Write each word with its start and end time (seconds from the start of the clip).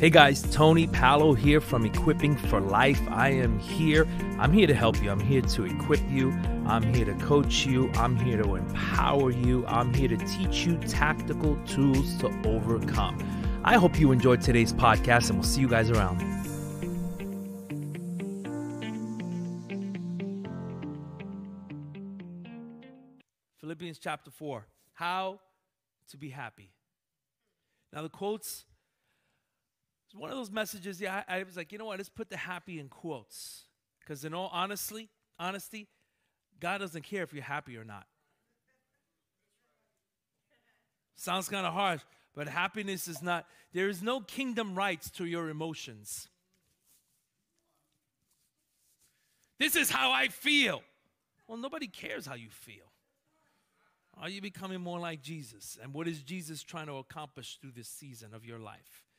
Hey 0.00 0.08
guys, 0.08 0.40
Tony 0.50 0.86
Palo 0.86 1.34
here 1.34 1.60
from 1.60 1.84
Equipping 1.84 2.34
for 2.34 2.58
Life. 2.58 3.02
I 3.10 3.32
am 3.32 3.58
here. 3.58 4.08
I'm 4.38 4.50
here 4.50 4.66
to 4.66 4.72
help 4.72 5.02
you. 5.02 5.10
I'm 5.10 5.20
here 5.20 5.42
to 5.42 5.64
equip 5.66 6.00
you. 6.10 6.30
I'm 6.66 6.82
here 6.94 7.04
to 7.04 7.12
coach 7.16 7.66
you. 7.66 7.92
I'm 7.92 8.16
here 8.16 8.42
to 8.42 8.54
empower 8.54 9.30
you. 9.30 9.66
I'm 9.66 9.92
here 9.92 10.08
to 10.08 10.16
teach 10.16 10.64
you 10.64 10.78
tactical 10.78 11.54
tools 11.66 12.16
to 12.20 12.28
overcome. 12.46 13.18
I 13.62 13.76
hope 13.76 14.00
you 14.00 14.10
enjoyed 14.10 14.40
today's 14.40 14.72
podcast, 14.72 15.28
and 15.28 15.38
we'll 15.38 15.46
see 15.46 15.60
you 15.60 15.68
guys 15.68 15.90
around. 15.90 16.20
Philippians 23.60 23.98
chapter 23.98 24.30
4 24.30 24.66
How 24.94 25.40
to 26.08 26.16
be 26.16 26.30
happy. 26.30 26.72
Now, 27.92 28.00
the 28.00 28.08
quotes 28.08 28.64
it's 30.10 30.18
one 30.18 30.28
of 30.28 30.36
those 30.36 30.50
messages, 30.50 31.00
yeah, 31.00 31.22
I, 31.28 31.38
I 31.38 31.42
was 31.44 31.56
like, 31.56 31.70
you 31.70 31.78
know 31.78 31.84
what, 31.84 31.98
let's 31.98 32.08
put 32.08 32.30
the 32.30 32.36
happy 32.36 32.80
in 32.80 32.88
quotes. 32.88 33.66
Because 34.00 34.24
in 34.24 34.34
all 34.34 34.50
honestly, 34.52 35.08
honesty, 35.38 35.86
God 36.58 36.78
doesn't 36.78 37.02
care 37.02 37.22
if 37.22 37.32
you're 37.32 37.44
happy 37.44 37.76
or 37.76 37.84
not. 37.84 38.08
Sounds 41.14 41.48
kind 41.48 41.64
of 41.64 41.72
harsh, 41.74 42.00
but 42.34 42.48
happiness 42.48 43.06
is 43.06 43.22
not, 43.22 43.46
there 43.72 43.88
is 43.88 44.02
no 44.02 44.20
kingdom 44.20 44.74
rights 44.74 45.12
to 45.12 45.26
your 45.26 45.48
emotions. 45.48 46.28
This 49.60 49.76
is 49.76 49.90
how 49.90 50.10
I 50.10 50.26
feel. 50.26 50.82
Well, 51.46 51.58
nobody 51.58 51.86
cares 51.86 52.26
how 52.26 52.34
you 52.34 52.50
feel. 52.50 52.90
Are 54.20 54.28
you 54.28 54.40
becoming 54.40 54.80
more 54.80 54.98
like 54.98 55.22
Jesus? 55.22 55.78
And 55.80 55.94
what 55.94 56.08
is 56.08 56.20
Jesus 56.24 56.64
trying 56.64 56.86
to 56.86 56.94
accomplish 56.94 57.58
through 57.60 57.72
this 57.76 57.88
season 57.88 58.34
of 58.34 58.44
your 58.44 58.58
life? 58.58 59.09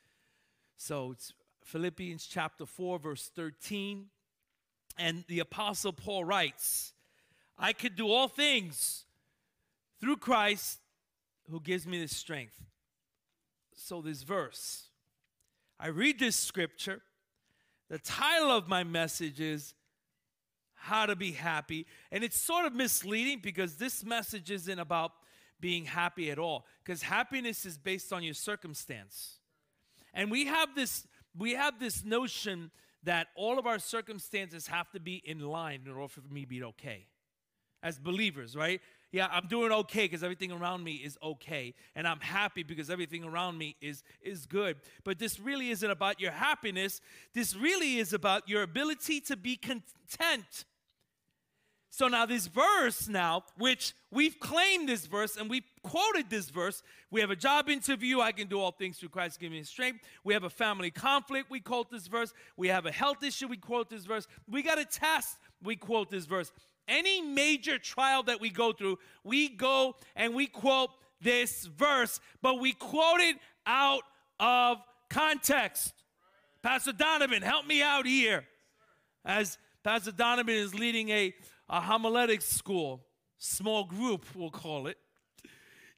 So 0.84 1.12
it's 1.12 1.32
Philippians 1.64 2.26
chapter 2.26 2.66
4, 2.66 2.98
verse 2.98 3.30
13. 3.36 4.08
And 4.98 5.24
the 5.28 5.38
Apostle 5.38 5.94
Paul 5.94 6.26
writes, 6.26 6.94
I 7.56 7.72
could 7.72 7.96
do 7.96 8.08
all 8.08 8.28
things 8.28 9.06
through 10.00 10.18
Christ 10.18 10.80
who 11.52 11.60
gives 11.60 11.86
me 11.86 12.02
the 12.02 12.08
strength. 12.08 12.60
So, 13.76 14.02
this 14.02 14.24
verse, 14.24 14.88
I 15.80 15.90
read 15.90 16.18
this 16.18 16.36
scripture. 16.36 17.04
The 17.88 18.00
title 18.00 18.50
of 18.50 18.68
my 18.68 18.84
message 18.84 19.40
is 19.40 19.76
How 20.74 21.06
to 21.06 21.16
Be 21.16 21.32
Happy. 21.32 21.86
And 22.12 22.24
it's 22.24 22.40
sort 22.40 22.66
of 22.66 22.74
misleading 22.74 23.40
because 23.44 23.76
this 23.76 24.04
message 24.04 24.50
isn't 24.50 24.80
about 24.80 25.12
being 25.60 25.86
happy 25.86 26.32
at 26.32 26.40
all, 26.40 26.66
because 26.84 27.04
happiness 27.04 27.68
is 27.68 27.78
based 27.78 28.12
on 28.12 28.24
your 28.24 28.34
circumstance. 28.34 29.41
And 30.14 30.32
we 30.32 30.46
have 30.46 30.76
this 30.76 31.08
we 31.38 31.54
have 31.54 31.80
this 31.80 32.04
notion 32.04 32.72
that 33.04 33.28
all 33.36 33.58
of 33.58 33.66
our 33.66 33.80
circumstances 33.80 34.68
have 34.68 34.90
to 34.92 35.00
be 35.00 35.22
in 35.26 35.40
line 35.40 35.82
in 35.86 35.92
order 35.92 36.08
for 36.08 36.22
me 36.30 36.42
to 36.42 36.48
be 36.48 36.64
okay. 36.64 37.08
As 37.82 37.98
believers, 37.98 38.56
right? 38.56 38.80
Yeah, 39.12 39.28
I'm 39.32 39.48
doing 39.48 39.72
okay 39.72 40.06
because 40.06 40.24
everything 40.24 40.52
around 40.52 40.84
me 40.84 40.94
is 40.94 41.18
okay. 41.22 41.74
And 41.96 42.08
I'm 42.08 42.20
happy 42.20 42.64
because 42.64 42.90
everything 42.90 43.24
around 43.24 43.58
me 43.58 43.76
is, 43.82 44.04
is 44.22 44.46
good. 44.46 44.78
But 45.04 45.20
this 45.20 45.40
really 45.40 45.72
isn't 45.72 45.90
about 45.90 46.22
your 46.22 46.32
happiness. 46.32 47.02
This 47.34 47.56
really 47.56 47.98
is 47.98 48.14
about 48.14 48.48
your 48.48 48.62
ability 48.62 49.20
to 49.22 49.36
be 49.36 49.58
content 49.58 50.66
so 51.94 52.08
now 52.08 52.26
this 52.26 52.48
verse 52.48 53.10
now, 53.10 53.44
which 53.58 53.94
we've 54.12 54.40
claimed 54.40 54.88
this 54.88 55.06
verse 55.06 55.36
and 55.36 55.50
we 55.50 55.64
quoted 55.84 56.30
this 56.30 56.50
verse. 56.50 56.82
We 57.12 57.20
have 57.20 57.32
a 57.32 57.36
job 57.36 57.70
interview. 57.70 58.22
I 58.22 58.32
can 58.32 58.48
do 58.48 58.62
all 58.62 58.72
things 58.72 58.98
through 58.98 59.10
Christ 59.10 59.42
giving 59.42 59.58
me 59.58 59.64
strength. 59.64 60.00
We 60.24 60.34
have 60.34 60.46
a 60.46 60.50
family 60.50 60.90
conflict. 60.90 61.52
We 61.52 61.60
quote 61.60 61.92
this 61.92 62.08
verse. 62.08 62.34
We 62.56 62.70
have 62.70 62.86
a 62.86 62.94
health 62.94 63.22
issue. 63.24 63.50
We 63.50 63.58
quote 63.58 63.90
this 63.90 64.06
verse. 64.06 64.26
We 64.50 64.64
got 64.64 64.80
a 64.80 64.86
test. 64.86 65.38
We 65.62 65.76
quote 65.76 66.10
this 66.10 66.26
verse. 66.26 66.54
Any 66.88 67.22
major 67.22 67.78
trial 67.78 68.24
that 68.24 68.40
we 68.40 68.50
go 68.50 68.72
through, 68.72 68.98
we 69.26 69.50
go 69.50 69.98
and 70.16 70.34
we 70.34 70.48
quote 70.48 70.92
this 71.20 71.66
verse, 71.66 72.22
but 72.42 72.60
we 72.62 72.72
quote 72.72 73.20
it 73.20 73.36
out 73.68 74.04
of 74.40 74.78
context. 75.10 75.94
Pastor 76.64 76.94
Donovan, 76.94 77.42
help 77.42 77.68
me 77.68 77.82
out 77.82 78.06
here. 78.06 78.46
As 79.26 79.58
Pastor 79.84 80.12
Donovan 80.12 80.56
is 80.56 80.74
leading 80.74 81.10
a 81.10 81.34
a 81.72 81.80
homiletic 81.80 82.42
school, 82.42 83.02
small 83.38 83.86
group, 83.86 84.26
we'll 84.36 84.52
call 84.52 84.88
it, 84.88 84.98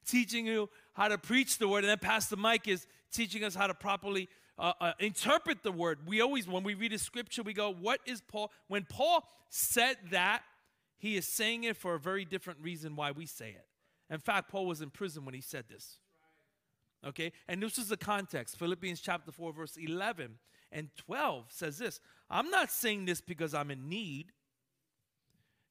teaching 0.05 0.45
you 0.45 0.69
how 0.93 1.07
to 1.07 1.17
preach 1.17 1.57
the 1.57 1.67
word. 1.67 1.83
And 1.83 1.89
then 1.89 1.97
Pastor 1.97 2.35
Mike 2.37 2.67
is 2.67 2.85
teaching 3.11 3.43
us 3.43 3.55
how 3.55 3.67
to 3.67 3.73
properly 3.73 4.29
uh, 4.59 4.73
uh, 4.79 4.93
interpret 4.99 5.63
the 5.63 5.71
word. 5.71 5.99
We 6.05 6.21
always, 6.21 6.47
when 6.47 6.63
we 6.63 6.75
read 6.75 6.93
a 6.93 6.99
scripture, 6.99 7.41
we 7.41 7.53
go, 7.53 7.73
What 7.73 7.99
is 8.05 8.21
Paul? 8.21 8.51
When 8.67 8.85
Paul 8.87 9.27
said 9.49 9.97
that, 10.11 10.43
he 10.99 11.17
is 11.17 11.27
saying 11.27 11.63
it 11.65 11.75
for 11.75 11.95
a 11.95 11.99
very 11.99 12.23
different 12.23 12.59
reason 12.61 12.95
why 12.95 13.11
we 13.11 13.25
say 13.25 13.49
it. 13.49 13.65
In 14.13 14.19
fact, 14.19 14.51
Paul 14.51 14.67
was 14.67 14.81
in 14.81 14.91
prison 14.91 15.25
when 15.25 15.33
he 15.33 15.41
said 15.41 15.65
this. 15.69 15.97
Okay? 17.05 17.33
And 17.47 17.61
this 17.61 17.77
is 17.77 17.89
the 17.89 17.97
context. 17.97 18.57
Philippians 18.57 19.01
chapter 19.01 19.31
4, 19.31 19.51
verse 19.51 19.75
11 19.75 20.35
and 20.71 20.89
12 20.97 21.45
says 21.49 21.77
this 21.79 21.99
I'm 22.29 22.49
not 22.49 22.71
saying 22.71 23.05
this 23.05 23.21
because 23.21 23.53
I'm 23.53 23.71
in 23.71 23.89
need 23.89 24.31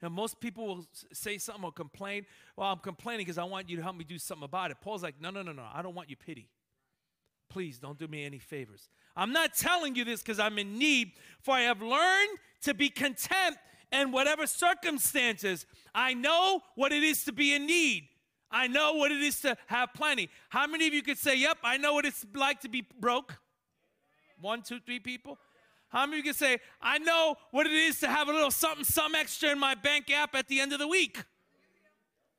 now, 0.03 0.09
most 0.09 0.41
people 0.41 0.67
will 0.67 0.87
say 1.13 1.39
something 1.39 1.65
or 1.65 1.71
complain. 1.71 2.27
Well, 2.57 2.69
I'm 2.69 2.81
complaining 2.81 3.25
because 3.25 3.39
I 3.39 3.45
want 3.45 3.71
you 3.71 3.77
to 3.77 3.83
help 3.83 3.97
me 3.97 4.03
do 4.03 4.19
something 4.19 4.45
about 4.45 4.73
it. 4.73 4.79
Paul's 4.81 5.03
like, 5.03 5.21
no, 5.21 5.31
no, 5.31 5.43
no, 5.43 5.53
no. 5.53 5.65
I 5.73 5.81
don't 5.81 5.95
want 5.95 6.11
your 6.11 6.17
pity. 6.17 6.49
Please 7.49 7.79
don't 7.79 7.99
do 7.99 8.09
me 8.09 8.25
any 8.25 8.39
favors. 8.39 8.89
I'm 9.15 9.33
not 9.33 9.55
telling 9.55 9.95
you 9.95 10.05
this 10.05 10.21
because 10.21 10.41
I'm 10.41 10.59
in 10.59 10.77
need, 10.77 11.13
for 11.41 11.55
I 11.55 11.63
have 11.63 11.81
learned 11.81 12.39
to 12.63 12.75
be 12.75 12.89
content 12.89 13.57
in 13.93 14.11
whatever 14.11 14.47
circumstances. 14.47 15.67
I 15.95 16.15
know 16.15 16.63
what 16.75 16.91
it 16.91 17.05
is 17.05 17.25
to 17.25 17.33
be 17.33 17.55
in 17.55 17.67
need. 17.67 18.09
I 18.51 18.67
know 18.67 18.95
what 18.95 19.13
it 19.13 19.21
is 19.21 19.41
to 19.43 19.57
have 19.67 19.95
plenty. 19.95 20.31
How 20.49 20.67
many 20.67 20.87
of 20.89 20.95
you 20.95 21.03
could 21.03 21.19
say, 21.19 21.37
Yep, 21.37 21.59
I 21.63 21.77
know 21.77 21.95
what 21.95 22.05
it's 22.05 22.27
like 22.35 22.61
to 22.63 22.69
be 22.69 22.87
broke? 22.99 23.37
One, 24.41 24.63
two, 24.63 24.81
three 24.81 24.99
people. 24.99 25.39
How 25.93 26.07
many 26.07 26.21
of 26.21 26.25
you 26.25 26.33
can 26.33 26.39
say, 26.39 26.59
I 26.81 26.97
know 26.97 27.37
what 27.51 27.67
it 27.67 27.73
is 27.73 28.01
to 28.01 28.09
have 28.09 28.29
a 28.29 28.33
little 28.33 28.51
something, 28.51 28.85
some 28.85 29.15
extra 29.15 29.51
in 29.51 29.59
my 29.59 29.75
bank 29.75 30.11
app 30.11 30.35
at 30.35 30.49
the 30.49 30.59
end 30.59 30.73
of 30.73 30.79
the 30.79 30.89
week? 30.89 31.23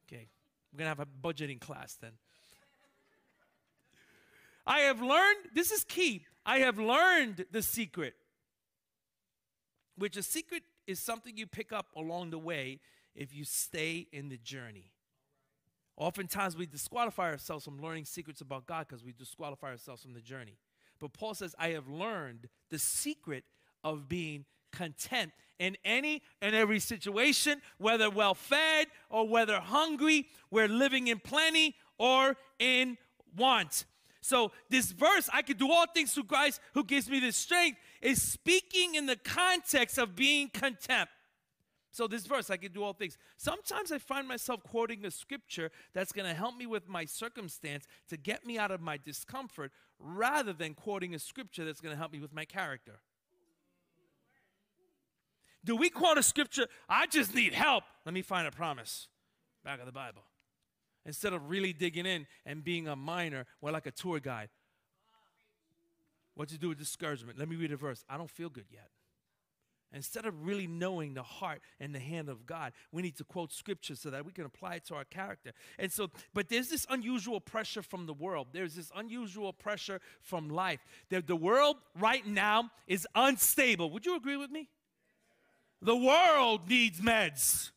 Okay, 0.08 0.28
we're 0.74 0.80
to 0.80 0.86
have 0.86 1.00
a 1.00 1.06
budgeting 1.06 1.62
class 1.62 1.96
then. 2.02 2.13
I 4.66 4.80
have 4.80 5.02
learned, 5.02 5.50
this 5.53 5.72
is 5.72 5.84
key. 5.84 6.25
I 6.44 6.59
have 6.59 6.80
learned 6.80 7.46
the 7.52 7.62
secret, 7.62 8.16
which 9.97 10.18
a 10.18 10.24
secret 10.24 10.63
is 10.88 11.00
something 11.00 11.38
you 11.38 11.46
pick 11.46 11.72
up 11.72 11.88
along 11.96 12.31
the 12.31 12.40
way 12.40 12.80
if 13.13 13.36
you 13.36 13.44
stay 13.44 14.08
in 14.12 14.30
the 14.30 14.38
journey. 14.38 14.92
Oftentimes 15.96 16.58
we 16.58 16.66
disqualify 16.66 17.30
ourselves 17.30 17.66
from 17.66 17.80
learning 17.80 18.06
secrets 18.06 18.42
about 18.42 18.66
God 18.66 18.88
because 18.88 19.03
we 19.03 19.12
disqualify 19.12 19.68
ourselves 19.68 20.02
from 20.02 20.13
the 20.13 20.22
journey. 20.22 20.58
But 21.03 21.12
Paul 21.12 21.34
says, 21.34 21.53
I 21.59 21.72
have 21.72 21.90
learned 21.90 22.47
the 22.69 22.80
secret 22.80 23.44
of 23.84 24.08
being 24.08 24.46
content 24.72 25.34
in 25.59 25.75
any 25.84 26.22
and 26.41 26.56
every 26.56 26.80
situation, 26.80 27.62
whether 27.78 28.09
well 28.09 28.34
fed 28.34 28.88
or 29.09 29.28
whether 29.28 29.59
hungry, 29.59 30.28
we're 30.50 30.69
living 30.69 31.08
in 31.08 31.19
plenty 31.19 31.75
or 31.97 32.38
in 32.58 32.97
want. 33.36 33.84
So, 34.22 34.53
this 34.69 34.94
verse, 34.94 35.30
I 35.34 35.42
can 35.42 35.58
do 35.58 35.69
all 35.69 35.88
things 35.94 36.13
through 36.13 36.24
Christ 36.24 36.62
who 36.74 36.86
gives 36.86 37.09
me 37.09 37.19
the 37.19 37.34
strength, 37.34 37.80
is 38.02 38.22
speaking 38.22 38.96
in 38.96 39.06
the 39.06 39.18
context 39.18 39.97
of 39.97 40.16
being 40.16 40.47
content. 40.53 41.09
So, 41.94 42.08
this 42.08 42.25
verse, 42.25 42.50
I 42.50 42.56
can 42.56 42.72
do 42.72 42.81
all 42.81 42.94
things. 42.94 43.18
Sometimes 43.36 43.92
I 43.92 44.00
find 44.00 44.28
myself 44.28 44.63
quoting 44.63 45.06
a 45.06 45.12
scripture 45.12 45.69
that's 45.94 46.13
going 46.13 46.28
to 46.28 46.34
help 46.34 46.56
me 46.56 46.66
with 46.66 46.88
my 46.88 47.03
circumstance 47.06 47.86
to 48.08 48.16
get 48.16 48.46
me 48.46 48.58
out 48.58 48.72
of 48.72 48.80
my 48.81 48.97
discomfort 48.97 49.72
rather 50.00 50.54
than 50.54 50.74
quoting 50.74 51.13
a 51.16 51.19
scripture 51.19 51.66
that's 51.66 51.81
going 51.81 51.94
to 51.94 51.98
help 51.98 52.12
me 52.12 52.19
with 52.19 52.34
my 52.34 52.45
character. 52.45 53.00
Do 55.66 55.75
we 55.75 55.90
quote 55.90 56.18
a 56.18 56.24
scripture? 56.24 56.68
I 56.90 57.07
just 57.07 57.34
need 57.34 57.54
help. 57.54 57.84
Let 58.06 58.13
me 58.13 58.22
find 58.22 58.48
a 58.48 58.51
promise. 58.51 59.07
Back 59.63 59.80
of 59.80 59.86
the 59.86 59.94
Bible. 59.94 60.24
Instead 61.06 61.34
of 61.34 61.50
really 61.50 61.74
digging 61.74 62.06
in 62.06 62.28
and 62.45 62.63
being 62.63 62.88
a 62.88 62.95
miner, 62.95 63.45
we're 63.62 63.72
like 63.72 63.86
a 63.86 63.92
tour 63.92 64.19
guide. 64.19 64.50
What 66.36 66.50
to 66.50 66.57
do 66.57 66.69
with 66.69 66.80
discouragement? 66.80 67.38
Let 67.38 67.48
me 67.48 67.56
read 67.56 67.72
a 67.72 67.78
verse. 67.78 68.04
I 68.10 68.18
don't 68.18 68.30
feel 68.30 68.50
good 68.50 68.66
yet. 68.69 68.90
Instead 69.94 70.25
of 70.25 70.45
really 70.45 70.66
knowing 70.66 71.13
the 71.13 71.24
heart 71.24 71.62
and 71.80 71.94
the 71.94 72.00
hand 72.00 72.28
of 72.28 72.45
God, 72.45 72.74
we 72.92 73.04
need 73.04 73.16
to 73.18 73.24
quote 73.24 73.54
scripture 73.54 73.95
so 73.95 74.10
that 74.10 74.25
we 74.25 74.31
can 74.31 74.45
apply 74.45 74.75
it 74.75 74.86
to 74.86 74.95
our 74.95 75.06
character. 75.06 75.51
And 75.78 75.92
so, 75.92 76.10
but 76.34 76.50
there's 76.50 76.69
this 76.69 76.88
unusual 76.90 77.40
pressure 77.40 77.84
from 77.84 78.07
the 78.07 78.13
world. 78.13 78.48
There's 78.51 78.75
this 78.75 78.92
unusual 78.95 79.54
pressure 79.54 80.01
from 80.22 80.50
life. 80.50 80.80
The, 81.10 81.22
the 81.22 81.36
world 81.36 81.78
right 82.00 82.25
now 82.25 82.72
is 82.88 83.07
unstable. 83.13 83.92
Would 83.92 84.06
you 84.06 84.16
agree 84.16 84.38
with 84.38 84.50
me? 84.50 84.69
The 85.81 85.95
world 85.95 86.68
needs 86.68 87.00
meds. 87.00 87.72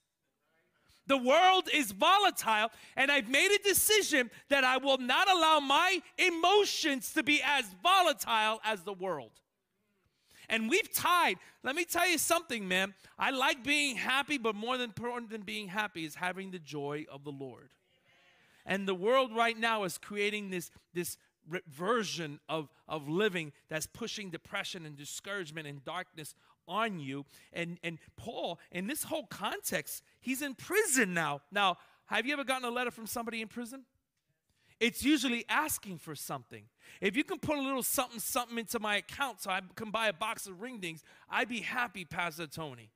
The 1.08 1.16
world 1.16 1.68
is 1.72 1.92
volatile, 1.92 2.70
and 2.96 3.12
I've 3.12 3.28
made 3.28 3.50
a 3.52 3.62
decision 3.62 4.30
that 4.48 4.64
I 4.64 4.78
will 4.78 4.98
not 4.98 5.30
allow 5.30 5.60
my 5.60 6.00
emotions 6.18 7.12
to 7.12 7.22
be 7.22 7.40
as 7.44 7.64
volatile 7.82 8.60
as 8.64 8.82
the 8.82 8.92
world. 8.92 9.30
And 10.48 10.68
we've 10.70 10.92
tied, 10.92 11.36
let 11.62 11.74
me 11.74 11.84
tell 11.84 12.08
you 12.08 12.18
something, 12.18 12.68
man. 12.68 12.94
I 13.18 13.30
like 13.30 13.64
being 13.64 13.96
happy, 13.96 14.38
but 14.38 14.54
more 14.54 14.76
than 14.76 14.84
important 14.84 15.30
than 15.30 15.42
being 15.42 15.68
happy 15.68 16.04
is 16.04 16.14
having 16.14 16.50
the 16.50 16.58
joy 16.58 17.06
of 17.10 17.24
the 17.24 17.32
Lord. 17.32 17.70
And 18.64 18.86
the 18.86 18.94
world 18.94 19.30
right 19.34 19.58
now 19.58 19.84
is 19.84 19.98
creating 19.98 20.50
this, 20.50 20.70
this 20.92 21.16
version 21.68 22.40
of, 22.48 22.68
of 22.88 23.08
living 23.08 23.52
that's 23.68 23.86
pushing 23.86 24.30
depression 24.30 24.84
and 24.84 24.96
discouragement 24.96 25.66
and 25.66 25.84
darkness 25.84 26.34
on 26.68 26.98
you. 26.98 27.24
And, 27.52 27.78
and 27.82 27.98
Paul, 28.16 28.58
in 28.72 28.86
this 28.86 29.04
whole 29.04 29.26
context, 29.26 30.02
he's 30.20 30.42
in 30.42 30.54
prison 30.54 31.14
now. 31.14 31.42
Now, 31.52 31.78
have 32.06 32.26
you 32.26 32.32
ever 32.32 32.44
gotten 32.44 32.64
a 32.64 32.70
letter 32.70 32.90
from 32.90 33.06
somebody 33.06 33.40
in 33.40 33.48
prison? 33.48 33.84
It's 34.78 35.02
usually 35.02 35.44
asking 35.48 35.98
for 35.98 36.14
something. 36.14 36.64
If 37.00 37.16
you 37.16 37.24
can 37.24 37.38
put 37.38 37.56
a 37.56 37.62
little 37.62 37.82
something, 37.82 38.20
something 38.20 38.58
into 38.58 38.78
my 38.78 38.96
account 38.96 39.40
so 39.40 39.50
I 39.50 39.60
can 39.74 39.90
buy 39.90 40.08
a 40.08 40.12
box 40.12 40.46
of 40.46 40.60
ring 40.60 40.80
dings, 40.80 41.02
I'd 41.30 41.48
be 41.48 41.60
happy, 41.60 42.04
Pastor 42.04 42.46
Tony. 42.46 42.90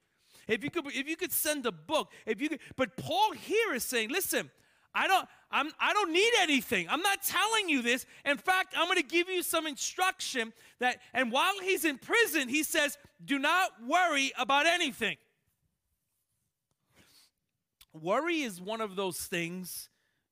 If 0.47 0.63
you 0.65 0.71
could, 0.71 0.87
if 0.89 1.09
you 1.09 1.17
could 1.17 1.33
send 1.33 1.65
a 1.67 1.73
book, 1.73 2.13
if 2.27 2.41
you 2.41 2.51
could, 2.51 2.61
but 2.77 2.97
Paul 2.97 3.33
here 3.33 3.75
is 3.75 3.85
saying, 3.85 4.11
listen, 4.11 4.51
I 4.95 5.07
don't, 5.07 5.27
I'm, 5.51 5.71
I 5.79 5.93
don't 5.93 6.13
need 6.13 6.33
anything. 6.41 6.87
I'm 6.89 7.03
not 7.03 7.23
telling 7.23 7.69
you 7.69 7.83
this. 7.83 8.05
In 8.25 8.37
fact, 8.37 8.75
I'm 8.77 8.87
going 8.87 8.99
to 8.99 9.05
give 9.05 9.29
you 9.29 9.43
some 9.43 9.67
instruction 9.67 10.53
that, 10.81 10.99
and 11.15 11.31
while 11.31 11.55
he's 11.63 11.85
in 11.85 11.99
prison, 11.99 12.49
he 12.49 12.63
says, 12.63 12.99
do 13.25 13.39
not 13.39 13.71
worry 13.87 14.33
about 14.39 14.67
anything. 14.67 15.17
Worry 17.93 18.43
is 18.43 18.61
one 18.61 18.81
of 18.81 18.97
those 18.97 19.19
things, 19.19 19.90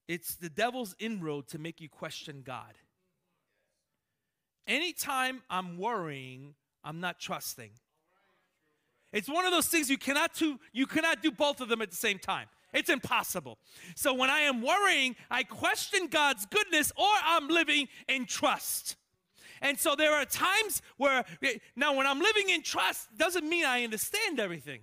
it's 0.08 0.34
the 0.34 0.49
devil's 0.49 0.96
inroad 0.99 1.46
to 1.49 1.58
make 1.58 1.81
you 1.81 1.88
question 1.88 2.43
God. 2.44 2.78
Anytime 4.66 5.43
I'm 5.49 5.78
worrying, 5.78 6.55
I'm 6.82 7.00
not 7.00 7.20
trusting. 7.20 7.70
It's 9.12 9.28
one 9.28 9.46
of 9.46 9.52
those 9.52 9.69
things 9.69 9.88
you 9.88 9.96
cannot 9.96 10.34
do, 10.34 10.58
you 10.72 10.87
cannot 10.87 11.22
do 11.22 11.31
both 11.31 11.60
of 11.60 11.69
them 11.69 11.81
at 11.81 11.90
the 11.90 11.96
same 11.96 12.19
time. 12.19 12.46
It's 12.75 12.90
impossible. 12.90 13.58
So 13.96 14.12
when 14.12 14.28
I 14.28 14.40
am 14.40 14.60
worrying, 14.60 15.16
I 15.31 15.43
question 15.43 16.08
God's 16.08 16.44
goodness 16.46 16.93
or 16.96 17.08
I'm 17.25 17.49
living 17.49 17.88
in 18.08 18.26
trust. 18.26 18.96
And 19.62 19.78
so 19.78 19.94
there 19.96 20.12
are 20.12 20.25
times 20.25 20.82
where, 20.99 21.25
now 21.75 21.94
when 21.94 22.06
I'm 22.06 22.20
living 22.20 22.50
in 22.50 22.62
trust, 22.62 23.08
doesn't 23.16 23.49
mean 23.49 23.64
I 23.64 23.84
understand 23.84 24.38
everything. 24.38 24.81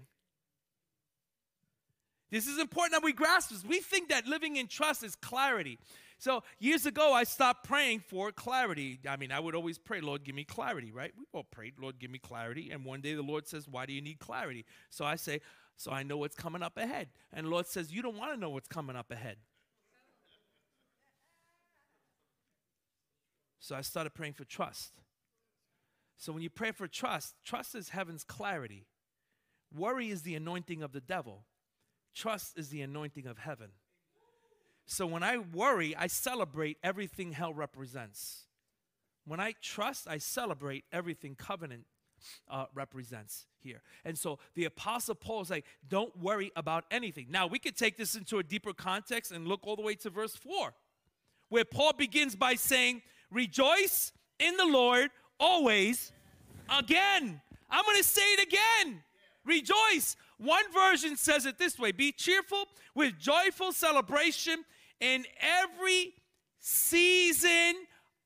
This 2.32 2.48
is 2.48 2.60
important 2.60 2.94
that 2.94 3.04
we 3.04 3.14
grasp 3.14 3.52
this. 3.52 3.64
We 3.64 3.80
think 3.80 4.10
that 4.10 4.26
living 4.26 4.58
in 4.58 4.68
trust 4.68 5.04
is 5.04 5.16
clarity. 5.16 5.78
So 6.18 6.44
years 6.60 6.86
ago, 6.86 7.14
I 7.14 7.24
stopped 7.24 7.68
praying 7.68 8.00
for 8.00 8.32
clarity. 8.32 9.00
I 9.08 9.18
mean, 9.18 9.32
I 9.32 9.40
would 9.40 9.54
always 9.54 9.78
pray, 9.78 10.02
Lord, 10.02 10.24
give 10.24 10.36
me 10.36 10.44
clarity, 10.44 10.92
right? 10.92 11.12
We 11.18 11.26
all 11.34 11.44
prayed, 11.44 11.74
Lord, 11.80 12.00
give 12.00 12.10
me 12.10 12.20
clarity. 12.20 12.72
And 12.72 12.86
one 12.86 13.02
day 13.02 13.14
the 13.14 13.22
Lord 13.22 13.48
says, 13.48 13.68
Why 13.68 13.86
do 13.86 13.94
you 13.94 14.02
need 14.02 14.20
clarity? 14.20 14.66
So 14.90 15.06
I 15.06 15.16
say, 15.16 15.42
So 15.76 15.92
I 15.92 16.04
know 16.04 16.18
what's 16.18 16.36
coming 16.36 16.64
up 16.64 16.78
ahead. 16.78 17.10
And 17.34 17.46
the 17.46 17.52
Lord 17.52 17.68
says, 17.68 17.92
You 17.92 18.02
don't 18.02 18.18
want 18.18 18.34
to 18.34 18.40
know 18.40 18.50
what's 18.50 18.68
coming 18.68 18.96
up 18.96 19.12
ahead. 19.12 19.38
So 23.60 23.76
I 23.76 23.82
started 23.82 24.14
praying 24.14 24.34
for 24.34 24.46
trust. 24.46 24.94
So 26.18 26.32
when 26.32 26.44
you 26.44 26.50
pray 26.50 26.72
for 26.72 26.88
trust, 26.88 27.36
trust 27.44 27.76
is 27.76 27.90
heaven's 27.90 28.24
clarity. 28.24 28.86
Worry 29.76 30.10
is 30.10 30.22
the 30.22 30.36
anointing 30.36 30.82
of 30.82 30.92
the 30.92 31.02
devil. 31.02 31.46
Trust 32.16 32.58
is 32.58 32.70
the 32.70 32.82
anointing 32.82 33.28
of 33.28 33.38
heaven. 33.38 33.70
So 34.86 35.06
when 35.06 35.24
I 35.24 35.38
worry, 35.38 35.96
I 35.96 36.08
celebrate 36.08 36.78
everything 36.84 37.34
hell 37.34 37.54
represents. 37.54 38.44
When 39.26 39.40
I 39.40 39.54
trust, 39.62 40.08
I 40.08 40.20
celebrate 40.20 40.86
everything 40.92 41.36
covenant 41.36 41.86
uh, 42.50 42.66
represents 42.74 43.48
here. 43.60 43.82
And 44.04 44.18
so 44.18 44.40
the 44.54 44.66
Apostle 44.66 45.16
Paul 45.16 45.42
is 45.42 45.50
like, 45.50 45.66
don't 45.88 46.16
worry 46.18 46.52
about 46.56 46.86
anything. 46.92 47.28
Now, 47.30 47.48
we 47.48 47.60
could 47.60 47.76
take 47.76 47.98
this 47.98 48.16
into 48.16 48.38
a 48.38 48.44
deeper 48.44 48.74
context 48.74 49.32
and 49.32 49.48
look 49.48 49.62
all 49.64 49.76
the 49.76 49.82
way 49.82 49.96
to 49.96 50.10
verse 50.10 50.36
4, 50.36 50.74
where 51.50 51.66
Paul 51.66 51.94
begins 51.94 52.36
by 52.36 52.56
saying, 52.56 53.02
Rejoice 53.32 54.12
in 54.40 54.56
the 54.58 54.66
Lord 54.66 55.10
always. 55.40 56.12
Again, 56.70 57.42
I'm 57.70 57.86
going 57.86 57.98
to 57.98 58.04
say 58.04 58.22
it 58.22 58.48
again. 58.48 59.04
Rejoice. 59.46 60.16
One 60.38 60.64
version 60.74 61.16
says 61.16 61.46
it 61.46 61.58
this 61.58 61.80
way 61.80 61.92
Be 61.92 62.12
cheerful 62.12 62.66
with 62.94 63.18
joyful 63.20 63.72
celebration 63.72 64.64
in 65.00 65.26
every 65.40 66.14
season 66.60 67.76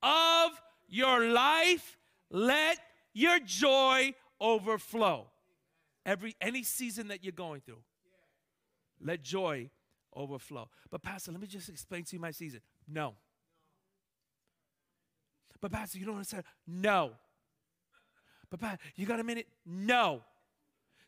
of 0.01 0.51
your 0.87 1.27
life. 1.27 1.97
Let 2.31 2.79
your 3.13 3.39
joy 3.39 4.13
overflow. 4.39 5.27
Every 6.05 6.35
any 6.41 6.63
season 6.63 7.09
that 7.09 7.23
you're 7.23 7.33
going 7.33 7.61
through, 7.61 7.83
let 9.01 9.21
joy 9.21 9.69
overflow. 10.15 10.69
But 10.89 11.03
Pastor, 11.03 11.31
let 11.31 11.41
me 11.41 11.47
just 11.47 11.69
explain 11.69 12.03
to 12.05 12.15
you 12.15 12.19
my 12.19 12.31
season. 12.31 12.61
No. 12.87 13.13
But 15.61 15.71
Pastor, 15.71 15.99
you 15.99 16.05
don't 16.05 16.15
understand. 16.15 16.43
No. 16.65 17.11
But 18.49 18.61
Pastor, 18.61 18.79
you 18.95 19.05
got 19.05 19.19
a 19.19 19.23
minute? 19.23 19.47
No. 19.65 20.21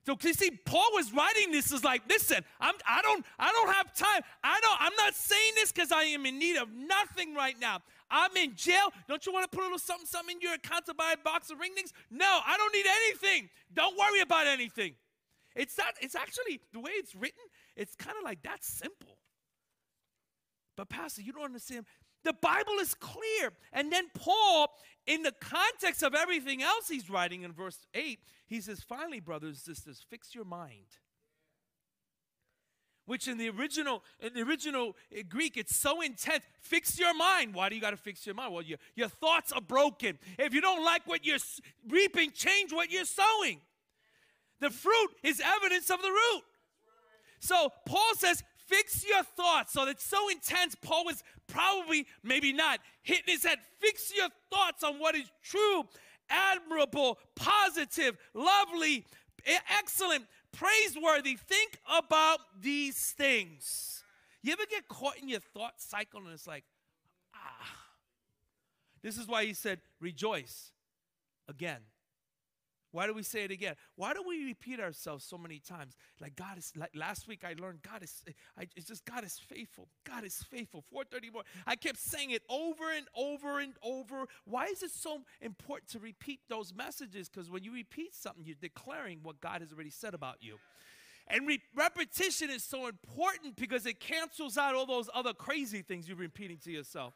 So 0.06 0.18
you 0.24 0.34
see, 0.34 0.52
Paul 0.66 0.88
was 0.94 1.14
writing 1.14 1.52
this 1.52 1.72
is 1.72 1.84
like, 1.84 2.02
listen, 2.10 2.44
I'm 2.60 2.74
I 2.88 3.02
don't 3.02 3.24
I 3.38 3.52
don't 3.52 3.74
have 3.74 3.96
time. 3.96 4.24
I 4.44 4.60
don't 4.62 4.82
I'm 4.82 4.96
not 4.98 5.14
saying 5.14 5.54
this 5.56 5.72
because 5.72 5.92
I 5.92 6.04
am 6.04 6.26
in 6.26 6.40
need 6.40 6.58
of 6.58 6.70
nothing 6.74 7.36
right 7.36 7.56
now. 7.60 7.80
I'm 8.10 8.36
in 8.36 8.56
jail. 8.56 8.92
Don't 9.08 9.26
you 9.26 9.32
want 9.32 9.50
to 9.50 9.56
put 9.56 9.62
a 9.62 9.66
little 9.66 9.80
something, 9.80 10.08
something 10.08 10.36
in 10.38 10.42
your 10.42 10.54
account 10.54 10.86
to 10.88 10.94
buy 10.94 11.14
a 11.14 11.18
box 11.18 11.50
of 11.50 11.60
ring 11.60 11.74
dings? 11.76 11.94
No, 12.10 12.40
I 12.46 12.58
don't 12.58 12.74
need 12.74 12.86
anything. 12.88 13.50
Don't 13.74 13.98
worry 13.98 14.22
about 14.22 14.48
anything. 14.48 14.96
It's 15.56 15.78
not, 15.78 15.94
it's 16.02 16.16
actually 16.16 16.62
the 16.74 16.80
way 16.80 16.92
it's 16.96 17.16
written, 17.16 17.44
it's 17.76 17.96
kind 17.96 18.18
of 18.18 18.24
like 18.24 18.42
that 18.44 18.64
simple. 18.64 19.18
But 20.78 20.90
Pastor, 20.90 21.22
you 21.22 21.34
don't 21.34 21.44
understand. 21.44 21.86
The 22.24 22.34
Bible 22.34 22.80
is 22.80 22.94
clear. 22.94 23.52
And 23.74 23.92
then 23.92 24.06
Paul, 24.14 24.68
in 25.08 25.24
the 25.24 25.32
context 25.32 26.04
of 26.04 26.14
everything 26.14 26.62
else 26.62 26.88
he's 26.88 27.10
writing 27.10 27.44
in 27.44 27.52
verse 27.52 27.80
8, 27.94 28.20
he 28.48 28.62
says, 28.62 28.82
finally, 28.82 29.20
brothers 29.20 29.64
and 29.66 29.76
sisters, 29.76 30.06
fix 30.10 30.36
your 30.36 30.46
mind. 30.46 30.86
Which 33.06 33.28
in 33.28 33.38
the 33.38 33.50
original, 33.50 34.04
in 34.20 34.34
the 34.34 34.42
original 34.42 34.96
uh, 35.12 35.22
Greek, 35.28 35.58
it's 35.58 35.76
so 35.76 36.02
intense. 36.02 36.44
Fix 36.62 37.00
your 37.00 37.14
mind. 37.16 37.54
Why 37.54 37.68
do 37.68 37.76
you 37.76 37.82
got 37.82 37.92
to 37.92 37.98
fix 37.98 38.26
your 38.26 38.36
mind? 38.36 38.54
Well, 38.54 38.64
your, 38.64 38.78
your 38.96 39.10
thoughts 39.10 39.52
are 39.52 39.62
broken. 39.62 40.20
If 40.38 40.54
you 40.54 40.62
don't 40.62 40.86
like 40.86 41.08
what 41.08 41.26
you're 41.26 41.40
reaping, 41.90 42.32
change 42.32 42.72
what 42.72 42.92
you're 42.92 43.06
sowing. 43.06 43.60
The 44.60 44.70
fruit 44.70 45.10
is 45.24 45.42
evidence 45.44 45.90
of 45.90 46.02
the 46.02 46.10
root. 46.10 46.44
So 47.40 47.74
Paul 47.88 48.14
says, 48.16 48.44
fix 48.72 49.06
your 49.08 49.24
thoughts. 49.24 49.74
So 49.74 49.86
that's 49.86 50.04
so 50.04 50.30
intense. 50.30 50.76
Paul 50.76 51.06
was 51.06 51.24
probably, 51.48 52.08
maybe 52.24 52.54
not, 52.54 52.80
hitting 53.04 53.26
his 53.28 53.44
head. 53.44 53.60
Fix 53.80 54.12
your 54.16 54.30
thoughts 54.50 54.84
on 54.84 55.00
what 55.00 55.16
is 55.16 55.30
true, 55.44 55.84
admirable, 56.30 57.20
positive, 57.36 58.18
lovely, 58.34 59.06
excellent, 59.80 60.26
praiseworthy. 60.52 61.36
Think 61.36 61.80
about 61.92 62.40
these 62.60 63.12
things. 63.12 64.04
You 64.42 64.54
ever 64.54 64.64
get 64.70 64.88
caught 64.88 65.18
in 65.22 65.30
your 65.30 65.40
thought 65.40 65.74
cycle 65.78 66.22
and 66.22 66.34
it's 66.34 66.48
like, 66.48 66.64
ah. 67.36 67.78
This 69.04 69.18
is 69.18 69.28
why 69.28 69.46
he 69.46 69.54
said, 69.54 69.82
rejoice 70.00 70.72
again. 71.50 71.82
Why 72.92 73.08
do 73.08 73.14
we 73.14 73.24
say 73.24 73.44
it 73.44 73.52
again? 73.52 73.76
Why 73.96 74.14
do 74.14 74.22
we 74.28 74.46
repeat 74.46 74.80
ourselves 74.80 75.24
so 75.24 75.38
many 75.38 75.60
times? 75.60 75.96
Like 76.20 76.36
God 76.36 76.58
is 76.58 76.74
like 76.76 76.92
last 76.94 77.28
week 77.28 77.44
I 77.46 77.56
learned 77.60 77.82
God 77.82 78.04
is 78.04 78.24
I, 78.58 78.68
it's 78.76 78.88
just 78.88 79.06
God 79.06 79.24
is 79.24 79.40
faithful. 79.40 79.88
God 80.04 80.26
is 80.26 80.36
faithful. 80.36 80.84
431. 80.92 81.46
I 81.66 81.76
kept 81.78 82.00
saying 82.00 82.32
it 82.32 82.42
over 82.50 82.92
and 82.96 83.08
over 83.16 83.60
and 83.60 83.74
over. 83.82 84.26
Why 84.46 84.66
is 84.66 84.84
it 84.84 84.92
so 84.92 85.22
important 85.40 85.90
to 85.92 86.00
repeat 86.00 86.42
those 86.50 86.74
messages? 86.74 87.30
Because 87.30 87.50
when 87.50 87.64
you 87.64 87.74
repeat 87.74 88.14
something, 88.14 88.44
you're 88.46 88.56
declaring 88.60 89.20
what 89.24 89.40
God 89.40 89.62
has 89.62 89.72
already 89.72 89.90
said 89.90 90.14
about 90.14 90.38
you. 90.42 90.58
And 91.28 91.48
re- 91.48 91.62
repetition 91.76 92.50
is 92.50 92.64
so 92.64 92.88
important 92.88 93.56
because 93.56 93.86
it 93.86 94.02
cancels 94.02 94.58
out 94.58 94.76
all 94.76 94.86
those 94.86 95.10
other 95.14 95.34
crazy 95.34 95.82
things 95.82 96.10
you're 96.10 96.18
repeating 96.18 96.58
to 96.66 96.72
yourself. 96.72 97.14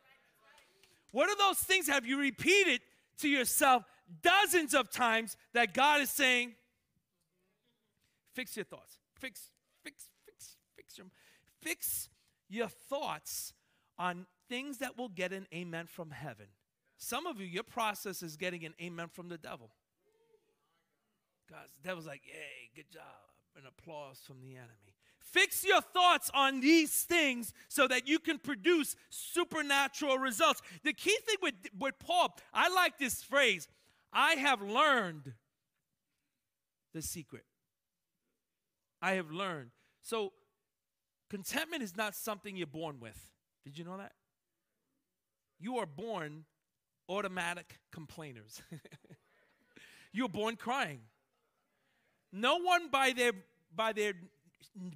What 1.11 1.29
are 1.29 1.37
those 1.37 1.57
things 1.57 1.87
have 1.87 2.05
you 2.05 2.19
repeated 2.19 2.81
to 3.19 3.29
yourself 3.29 3.83
dozens 4.21 4.73
of 4.73 4.91
times 4.91 5.37
that 5.53 5.73
God 5.73 6.01
is 6.01 6.09
saying, 6.09 6.53
fix 8.33 8.55
your 8.55 8.65
thoughts. 8.65 8.99
Fix, 9.19 9.49
fix, 9.83 10.09
fix, 10.25 10.57
fix 10.75 10.97
your, 10.97 11.07
fix 11.61 12.09
your 12.49 12.67
thoughts 12.67 13.53
on 13.97 14.25
things 14.49 14.79
that 14.79 14.97
will 14.97 15.09
get 15.09 15.31
an 15.33 15.47
amen 15.53 15.87
from 15.87 16.11
heaven. 16.11 16.47
Some 16.97 17.25
of 17.25 17.39
you, 17.39 17.45
your 17.45 17.63
process 17.63 18.21
is 18.23 18.37
getting 18.37 18.65
an 18.65 18.73
amen 18.81 19.07
from 19.11 19.29
the 19.29 19.37
devil. 19.37 19.71
God, 21.49 21.65
the 21.75 21.87
devil's 21.87 22.07
like, 22.07 22.21
yay, 22.25 22.69
good 22.75 22.89
job, 22.91 23.03
and 23.55 23.65
applause 23.67 24.21
from 24.25 24.41
the 24.41 24.55
enemy. 24.55 24.95
Fix 25.19 25.65
your 25.65 25.81
thoughts 25.81 26.31
on 26.33 26.61
these 26.61 27.03
things 27.03 27.53
so 27.67 27.87
that 27.87 28.07
you 28.07 28.19
can 28.19 28.37
produce 28.37 28.95
supernatural 29.09 30.17
results. 30.17 30.61
The 30.83 30.93
key 30.93 31.17
thing 31.25 31.35
with, 31.41 31.55
with 31.77 31.99
Paul, 31.99 32.35
I 32.53 32.69
like 32.69 32.97
this 32.97 33.21
phrase 33.21 33.67
I 34.15 34.35
have 34.35 34.61
learned 34.61 35.33
the 36.93 37.01
secret. 37.01 37.43
I 39.01 39.11
have 39.15 39.29
learned. 39.29 39.71
So, 40.01 40.31
contentment 41.29 41.83
is 41.83 41.97
not 41.97 42.15
something 42.15 42.55
you're 42.55 42.65
born 42.65 43.01
with. 43.01 43.29
Did 43.65 43.77
you 43.77 43.83
know 43.83 43.97
that? 43.97 44.13
You 45.59 45.77
are 45.79 45.85
born 45.85 46.45
automatic 47.09 47.79
complainers. 47.91 48.61
You're 50.11 50.29
born 50.29 50.55
crying. 50.55 51.01
No 52.31 52.57
one 52.57 52.89
by 52.89 53.11
their 53.11 53.33
by 53.75 53.91
their 53.91 54.13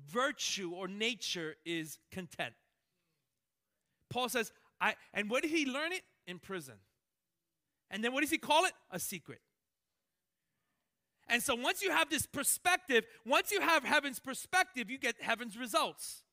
virtue 0.10 0.72
or 0.74 0.88
nature 0.88 1.56
is 1.66 2.00
content. 2.12 2.54
Paul 4.10 4.30
says, 4.30 4.52
I 4.80 4.96
and 5.14 5.30
where 5.30 5.42
did 5.42 5.52
he 5.52 5.66
learn 5.66 5.92
it? 5.92 6.04
In 6.26 6.40
prison. 6.40 6.76
And 7.91 8.03
then 8.03 8.13
what 8.13 8.22
does 8.22 8.29
he 8.29 8.38
call 8.38 8.65
it? 8.65 8.74
A 8.91 9.00
secret. 9.00 9.39
And 11.27 11.43
so 11.43 11.55
once 11.55 11.81
you 11.84 11.91
have 11.91 12.10
this 12.10 12.25
perspective, 12.25 13.05
once 13.25 13.51
you 13.51 13.62
have 13.62 13.84
heaven's 13.84 14.19
perspective, 14.19 14.89
you 14.89 14.98
get 14.98 15.15
heaven's 15.22 15.58
results. 15.58 16.24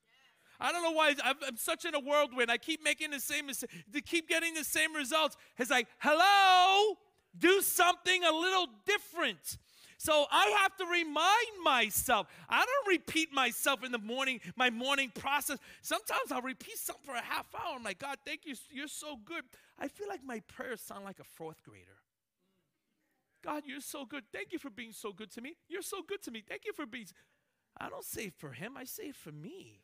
I 0.58 0.72
don't 0.72 0.82
know 0.82 0.92
why 0.92 1.14
I'm, 1.22 1.56
such 1.56 1.84
in 1.84 1.94
a 1.94 2.00
whirlwind. 2.00 2.50
I 2.50 2.56
keep 2.56 2.82
making 2.82 3.10
the 3.10 3.20
same 3.20 3.48
to 3.48 4.00
keep 4.00 4.28
getting 4.28 4.54
the 4.54 4.64
same 4.64 4.94
results. 4.94 5.36
It's 5.58 5.70
like, 5.70 5.86
hello, 5.98 6.96
do 7.38 7.60
something 7.60 8.24
a 8.24 8.32
little 8.32 8.66
different. 8.86 9.58
So 9.98 10.26
I 10.30 10.58
have 10.62 10.76
to 10.76 10.84
remind 10.84 11.64
myself. 11.64 12.26
I 12.48 12.64
don't 12.64 12.98
repeat 12.98 13.32
myself 13.32 13.82
in 13.82 13.92
the 13.92 13.98
morning, 13.98 14.40
my 14.54 14.70
morning 14.70 15.10
process. 15.14 15.58
Sometimes 15.82 16.30
I'll 16.30 16.42
repeat 16.42 16.76
something 16.78 17.04
for 17.04 17.14
a 17.14 17.22
half 17.22 17.46
hour. 17.54 17.76
I'm 17.76 17.82
like, 17.82 17.98
God, 17.98 18.18
thank 18.24 18.40
you. 18.44 18.54
You're 18.70 18.88
so 18.88 19.16
good. 19.24 19.44
I 19.78 19.88
feel 19.88 20.08
like 20.08 20.20
my 20.24 20.40
prayers 20.48 20.80
sound 20.80 21.04
like 21.04 21.18
a 21.18 21.24
fourth 21.24 21.62
grader. 21.62 21.98
God, 23.42 23.62
you're 23.66 23.80
so 23.80 24.04
good. 24.04 24.24
Thank 24.32 24.52
you 24.52 24.58
for 24.58 24.70
being 24.70 24.92
so 24.92 25.12
good 25.12 25.30
to 25.32 25.40
me. 25.40 25.54
You're 25.68 25.82
so 25.82 26.02
good 26.06 26.22
to 26.24 26.30
me. 26.30 26.42
Thank 26.46 26.62
you 26.66 26.72
for 26.72 26.84
being. 26.84 27.06
I 27.78 27.88
don't 27.88 28.04
say 28.04 28.30
for 28.30 28.52
him, 28.52 28.76
I 28.76 28.84
say 28.84 29.12
for 29.12 29.32
me. 29.32 29.82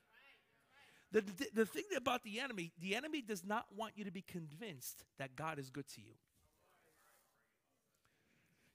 The, 1.13 1.21
the, 1.21 1.47
the 1.55 1.67
thing 1.67 1.85
about 1.97 2.23
the 2.23 2.41
enemy, 2.41 2.73
the 2.81 2.97
enemy 2.97 3.21
does 3.21 3.45
not 3.45 3.67
want 3.77 3.93
you 3.97 4.05
to 4.05 4.11
be 4.11 4.23
convinced 4.23 5.05
that 5.19 5.37
God 5.37 5.59
is 5.59 5.69
good 5.69 5.87
to 5.89 6.01
you. 6.01 6.15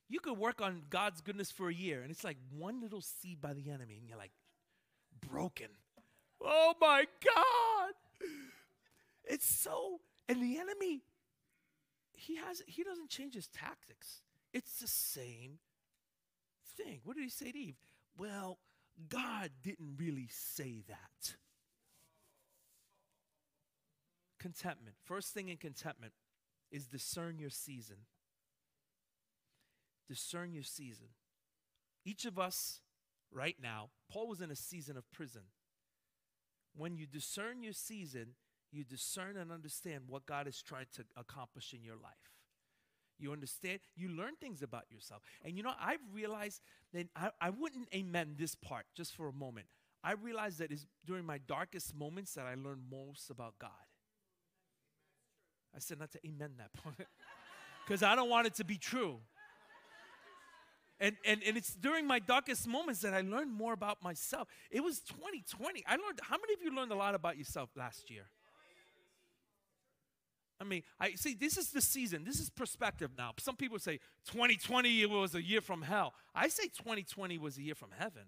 You 0.10 0.20
could 0.20 0.38
work 0.38 0.62
on 0.62 0.84
God's 0.90 1.22
goodness 1.22 1.52
for 1.52 1.70
a 1.70 1.74
year, 1.74 2.02
and 2.02 2.12
it's 2.12 2.24
like 2.24 2.38
one 2.56 2.82
little 2.82 3.02
seed 3.02 3.42
by 3.42 3.54
the 3.54 3.70
enemy, 3.70 3.98
and 4.00 4.08
you're 4.08 4.18
like, 4.18 4.32
broken. 5.30 5.68
Oh 6.42 6.74
my 6.80 7.06
God. 7.24 7.94
It's 9.26 9.46
so, 9.46 10.00
and 10.30 10.42
the 10.42 10.58
enemy, 10.58 11.02
he 12.14 12.38
has 12.38 12.62
he 12.68 12.84
doesn't 12.84 13.10
change 13.10 13.36
his 13.36 13.48
tactics. 13.48 14.22
It's 14.54 14.80
the 14.80 14.88
same 14.88 15.60
thing. 16.78 17.02
What 17.04 17.18
did 17.18 17.24
he 17.24 17.30
say 17.30 17.52
to 17.52 17.58
Eve? 17.58 17.76
Well, 18.18 18.58
God 19.10 19.52
didn't 19.62 19.98
really 19.98 20.30
say 20.32 20.84
that. 20.88 21.36
Contentment. 24.40 24.96
First 25.04 25.34
thing 25.34 25.50
in 25.50 25.58
contentment 25.58 26.14
is 26.72 26.86
discern 26.86 27.38
your 27.40 27.50
season. 27.50 27.98
Discern 30.08 30.54
your 30.54 30.64
season. 30.64 31.08
Each 32.06 32.26
of 32.26 32.40
us, 32.40 32.82
right 33.32 33.58
now, 33.62 33.90
Paul 34.12 34.28
was 34.28 34.42
in 34.42 34.52
a 34.52 34.56
season 34.56 34.98
of 34.98 35.10
prison. 35.12 35.44
When 36.76 36.96
you 36.96 37.06
discern 37.06 37.64
your 37.64 37.74
season, 37.74 38.36
you 38.72 38.84
discern 38.84 39.38
and 39.38 39.52
understand 39.52 40.04
what 40.08 40.26
God 40.26 40.48
is 40.48 40.62
trying 40.62 40.86
to 40.96 41.04
accomplish 41.16 41.74
in 41.74 41.84
your 41.84 41.96
life. 41.96 42.14
You 43.20 43.32
understand? 43.32 43.80
You 43.96 44.10
learn 44.10 44.36
things 44.40 44.62
about 44.62 44.84
yourself. 44.92 45.24
And 45.44 45.58
you 45.58 45.64
know, 45.64 45.74
I've 45.80 46.00
realized 46.14 46.62
that 46.94 47.08
I, 47.16 47.32
I 47.42 47.50
wouldn't 47.50 47.88
amen 47.94 48.36
this 48.38 48.56
part 48.56 48.86
just 48.96 49.16
for 49.16 49.28
a 49.28 49.34
moment. 49.34 49.68
I 50.04 50.14
realized 50.14 50.60
that 50.60 50.72
it's 50.72 50.86
during 51.06 51.26
my 51.26 51.40
darkest 51.40 51.96
moments 51.96 52.34
that 52.36 52.46
I 52.46 52.54
learn 52.54 52.84
most 52.90 53.30
about 53.30 53.56
God. 53.60 53.72
I 55.76 55.80
said 55.80 56.00
not 56.00 56.12
to 56.12 56.20
amen 56.26 56.52
that 56.60 56.74
point 56.74 57.08
because 57.86 58.04
I 58.04 58.16
don't 58.16 58.30
want 58.30 58.48
it 58.48 58.56
to 58.56 58.64
be 58.64 58.78
true. 58.78 59.20
And, 61.00 61.16
and, 61.26 61.42
and 61.46 61.56
it's 61.56 61.74
during 61.76 62.08
my 62.08 62.20
darkest 62.20 62.68
moments 62.68 63.02
that 63.02 63.14
I 63.14 63.22
learned 63.22 63.54
more 63.54 63.74
about 63.74 64.02
myself. 64.02 64.48
It 64.72 64.84
was 64.84 65.00
2020. 65.02 65.84
I 65.88 65.92
learned, 65.92 66.20
how 66.24 66.38
many 66.38 66.54
of 66.54 66.62
you 66.64 66.76
learned 66.76 66.92
a 66.92 66.96
lot 66.96 67.14
about 67.14 67.38
yourself 67.38 67.70
last 67.76 68.10
year? 68.10 68.24
I 70.60 70.64
mean, 70.64 70.82
I 71.00 71.14
see 71.14 71.36
this 71.36 71.56
is 71.56 71.70
the 71.70 71.82
season. 71.82 72.24
This 72.24 72.40
is 72.40 72.50
perspective 72.50 73.12
now. 73.16 73.32
Some 73.38 73.56
people 73.56 73.78
say 73.78 74.00
2020 74.32 75.06
was 75.06 75.36
a 75.36 75.42
year 75.42 75.62
from 75.62 75.84
hell. 75.84 76.14
I 76.34 76.48
say 76.48 76.64
2020 76.64 77.38
was 77.38 77.58
a 77.58 77.62
year 77.62 77.76
from 77.76 77.90
heaven. 77.96 78.24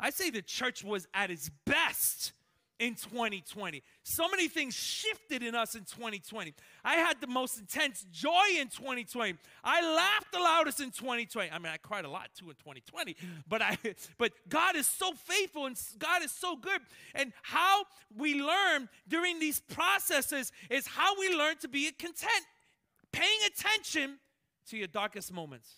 I 0.00 0.10
say 0.10 0.30
the 0.30 0.42
church 0.42 0.82
was 0.82 1.06
at 1.14 1.30
its 1.30 1.50
best 1.64 2.32
in 2.78 2.94
2020. 2.94 3.82
So 4.02 4.28
many 4.28 4.48
things 4.48 4.74
shifted 4.74 5.42
in 5.42 5.54
us 5.54 5.74
in 5.74 5.82
2020. 5.84 6.54
I 6.84 6.94
had 6.96 7.20
the 7.20 7.26
most 7.26 7.58
intense 7.58 8.04
joy 8.10 8.58
in 8.58 8.68
2020. 8.68 9.34
I 9.62 9.94
laughed 9.94 10.32
the 10.32 10.40
loudest 10.40 10.80
in 10.80 10.90
2020. 10.90 11.50
I 11.50 11.58
mean, 11.58 11.72
I 11.72 11.76
cried 11.76 12.04
a 12.04 12.08
lot 12.08 12.30
too 12.36 12.46
in 12.46 12.56
2020, 12.56 13.16
but 13.48 13.62
I 13.62 13.78
but 14.18 14.32
God 14.48 14.76
is 14.76 14.86
so 14.86 15.12
faithful 15.12 15.66
and 15.66 15.80
God 15.98 16.22
is 16.22 16.32
so 16.32 16.56
good. 16.56 16.80
And 17.14 17.32
how 17.42 17.84
we 18.16 18.42
learn 18.42 18.88
during 19.08 19.38
these 19.38 19.60
processes 19.60 20.50
is 20.70 20.86
how 20.86 21.18
we 21.18 21.36
learn 21.36 21.56
to 21.58 21.68
be 21.68 21.90
content, 21.92 22.44
paying 23.12 23.38
attention 23.46 24.18
to 24.68 24.76
your 24.76 24.88
darkest 24.88 25.32
moments. 25.32 25.68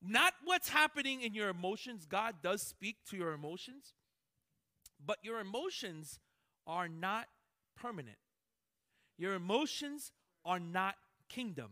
Not 0.00 0.32
what's 0.44 0.68
happening 0.68 1.22
in 1.22 1.34
your 1.34 1.48
emotions. 1.48 2.06
God 2.06 2.36
does 2.42 2.62
speak 2.62 2.96
to 3.10 3.16
your 3.16 3.32
emotions 3.32 3.94
but 5.04 5.18
your 5.22 5.40
emotions 5.40 6.18
are 6.66 6.88
not 6.88 7.26
permanent. 7.76 8.18
Your 9.16 9.34
emotions 9.34 10.12
are 10.44 10.60
not 10.60 10.96
kingdom. 11.28 11.70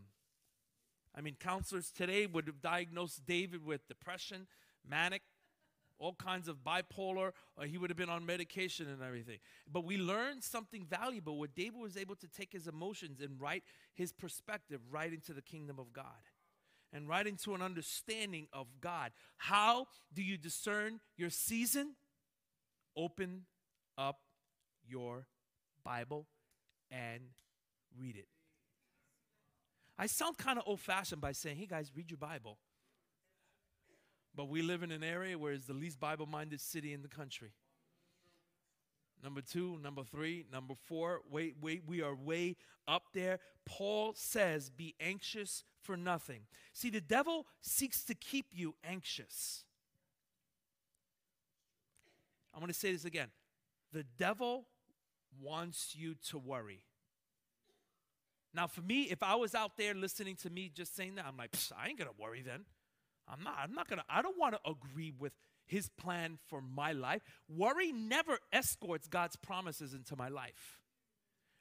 I 1.15 1.21
mean, 1.21 1.37
counselors 1.39 1.91
today 1.91 2.27
would 2.27 2.47
have 2.47 2.61
diagnosed 2.61 3.25
David 3.27 3.65
with 3.65 3.87
depression, 3.89 4.47
manic, 4.87 5.23
all 5.99 6.15
kinds 6.15 6.47
of 6.49 6.59
bipolar, 6.59 7.33
or 7.57 7.65
he 7.65 7.79
would 7.79 7.89
have 7.89 7.97
been 7.97 8.11
on 8.11 8.27
medication 8.27 8.87
and 8.89 9.03
everything. 9.03 9.39
But 9.71 9.85
we 9.85 9.97
learned 9.97 10.45
something 10.45 10.85
valuable 10.85 11.39
where 11.39 11.49
David 11.49 11.81
was 11.81 11.97
able 11.97 12.17
to 12.17 12.29
take 12.29 12.53
his 12.53 12.67
emotions 12.67 13.21
and 13.21 13.41
write 13.41 13.63
his 13.95 14.13
perspective 14.13 14.81
right 14.91 15.13
into 15.13 15.33
the 15.33 15.41
kingdom 15.41 15.79
of 15.79 15.93
God 15.95 16.05
and 16.93 17.09
right 17.09 17.27
into 17.27 17.55
an 17.55 17.63
understanding 17.63 18.47
of 18.53 18.67
God. 18.81 19.13
How 19.39 19.87
do 20.13 20.23
you 20.23 20.37
discern 20.37 21.01
your 21.17 21.31
season? 21.31 21.95
Open 22.97 23.43
up 23.99 24.21
your 24.89 25.27
Bible 25.85 26.27
and 26.91 27.21
read 27.99 28.17
it. 28.17 28.29
I 29.99 30.07
sound 30.07 30.37
kind 30.39 30.59
of 30.59 30.65
old 30.67 30.81
fashioned 30.81 31.21
by 31.21 31.33
saying, 31.33 31.57
hey 31.57 31.67
guys, 31.67 31.91
read 31.95 32.11
your 32.11 32.19
Bible. 32.19 32.59
But 34.35 34.49
we 34.49 34.61
live 34.61 34.83
in 34.83 34.91
an 34.91 35.03
area 35.03 35.39
where 35.39 35.53
it's 35.53 35.67
the 35.67 35.73
least 35.73 35.99
Bible 35.99 36.27
minded 36.27 36.61
city 36.61 36.93
in 36.93 37.03
the 37.03 37.09
country. 37.09 37.53
Number 39.23 39.41
two, 39.41 39.79
number 39.83 40.05
three, 40.05 40.45
number 40.53 40.75
four, 40.75 41.23
wait, 41.31 41.57
wait, 41.61 41.83
we 41.87 42.03
are 42.03 42.15
way 42.15 42.57
up 42.87 43.05
there. 43.15 43.39
Paul 43.65 44.13
says, 44.15 44.69
be 44.69 44.95
anxious 45.01 45.65
for 45.81 45.97
nothing. 45.97 46.43
See, 46.73 46.91
the 46.91 47.01
devil 47.01 47.47
seeks 47.63 48.05
to 48.05 48.15
keep 48.15 48.47
you 48.53 48.75
anxious. 48.85 49.65
I'm 52.57 52.61
going 52.61 52.73
to 52.73 52.79
say 52.79 52.91
this 52.91 53.05
again. 53.05 53.29
The 53.93 54.05
devil 54.19 54.65
wants 55.43 55.95
you 55.95 56.15
to 56.31 56.39
worry. 56.39 56.81
Now, 58.55 58.67
for 58.67 58.81
me, 58.81 59.03
if 59.03 59.23
I 59.23 59.35
was 59.35 59.55
out 59.55 59.77
there 59.77 59.93
listening 59.93 60.37
to 60.37 60.49
me 60.49 60.71
just 60.75 60.97
saying 60.97 61.17
that, 61.17 61.27
I'm 61.27 61.37
like, 61.37 61.51
I 61.79 61.89
ain't 61.89 61.99
going 61.99 62.09
to 62.09 62.17
worry 62.19 62.41
then. 62.41 62.65
I'm 63.29 63.43
not, 63.45 63.57
I'm 63.63 63.75
not 63.75 63.89
going 63.89 63.99
to, 63.99 64.05
I 64.09 64.23
don't 64.23 64.39
want 64.39 64.55
to 64.55 64.71
agree 64.71 65.13
with 65.19 65.35
his 65.67 65.91
plan 65.91 66.39
for 66.49 66.63
my 66.63 66.93
life. 66.93 67.21
Worry 67.47 67.93
never 67.93 68.39
escorts 68.53 69.07
God's 69.07 69.37
promises 69.37 69.93
into 69.93 70.17
my 70.17 70.29
life. 70.29 70.81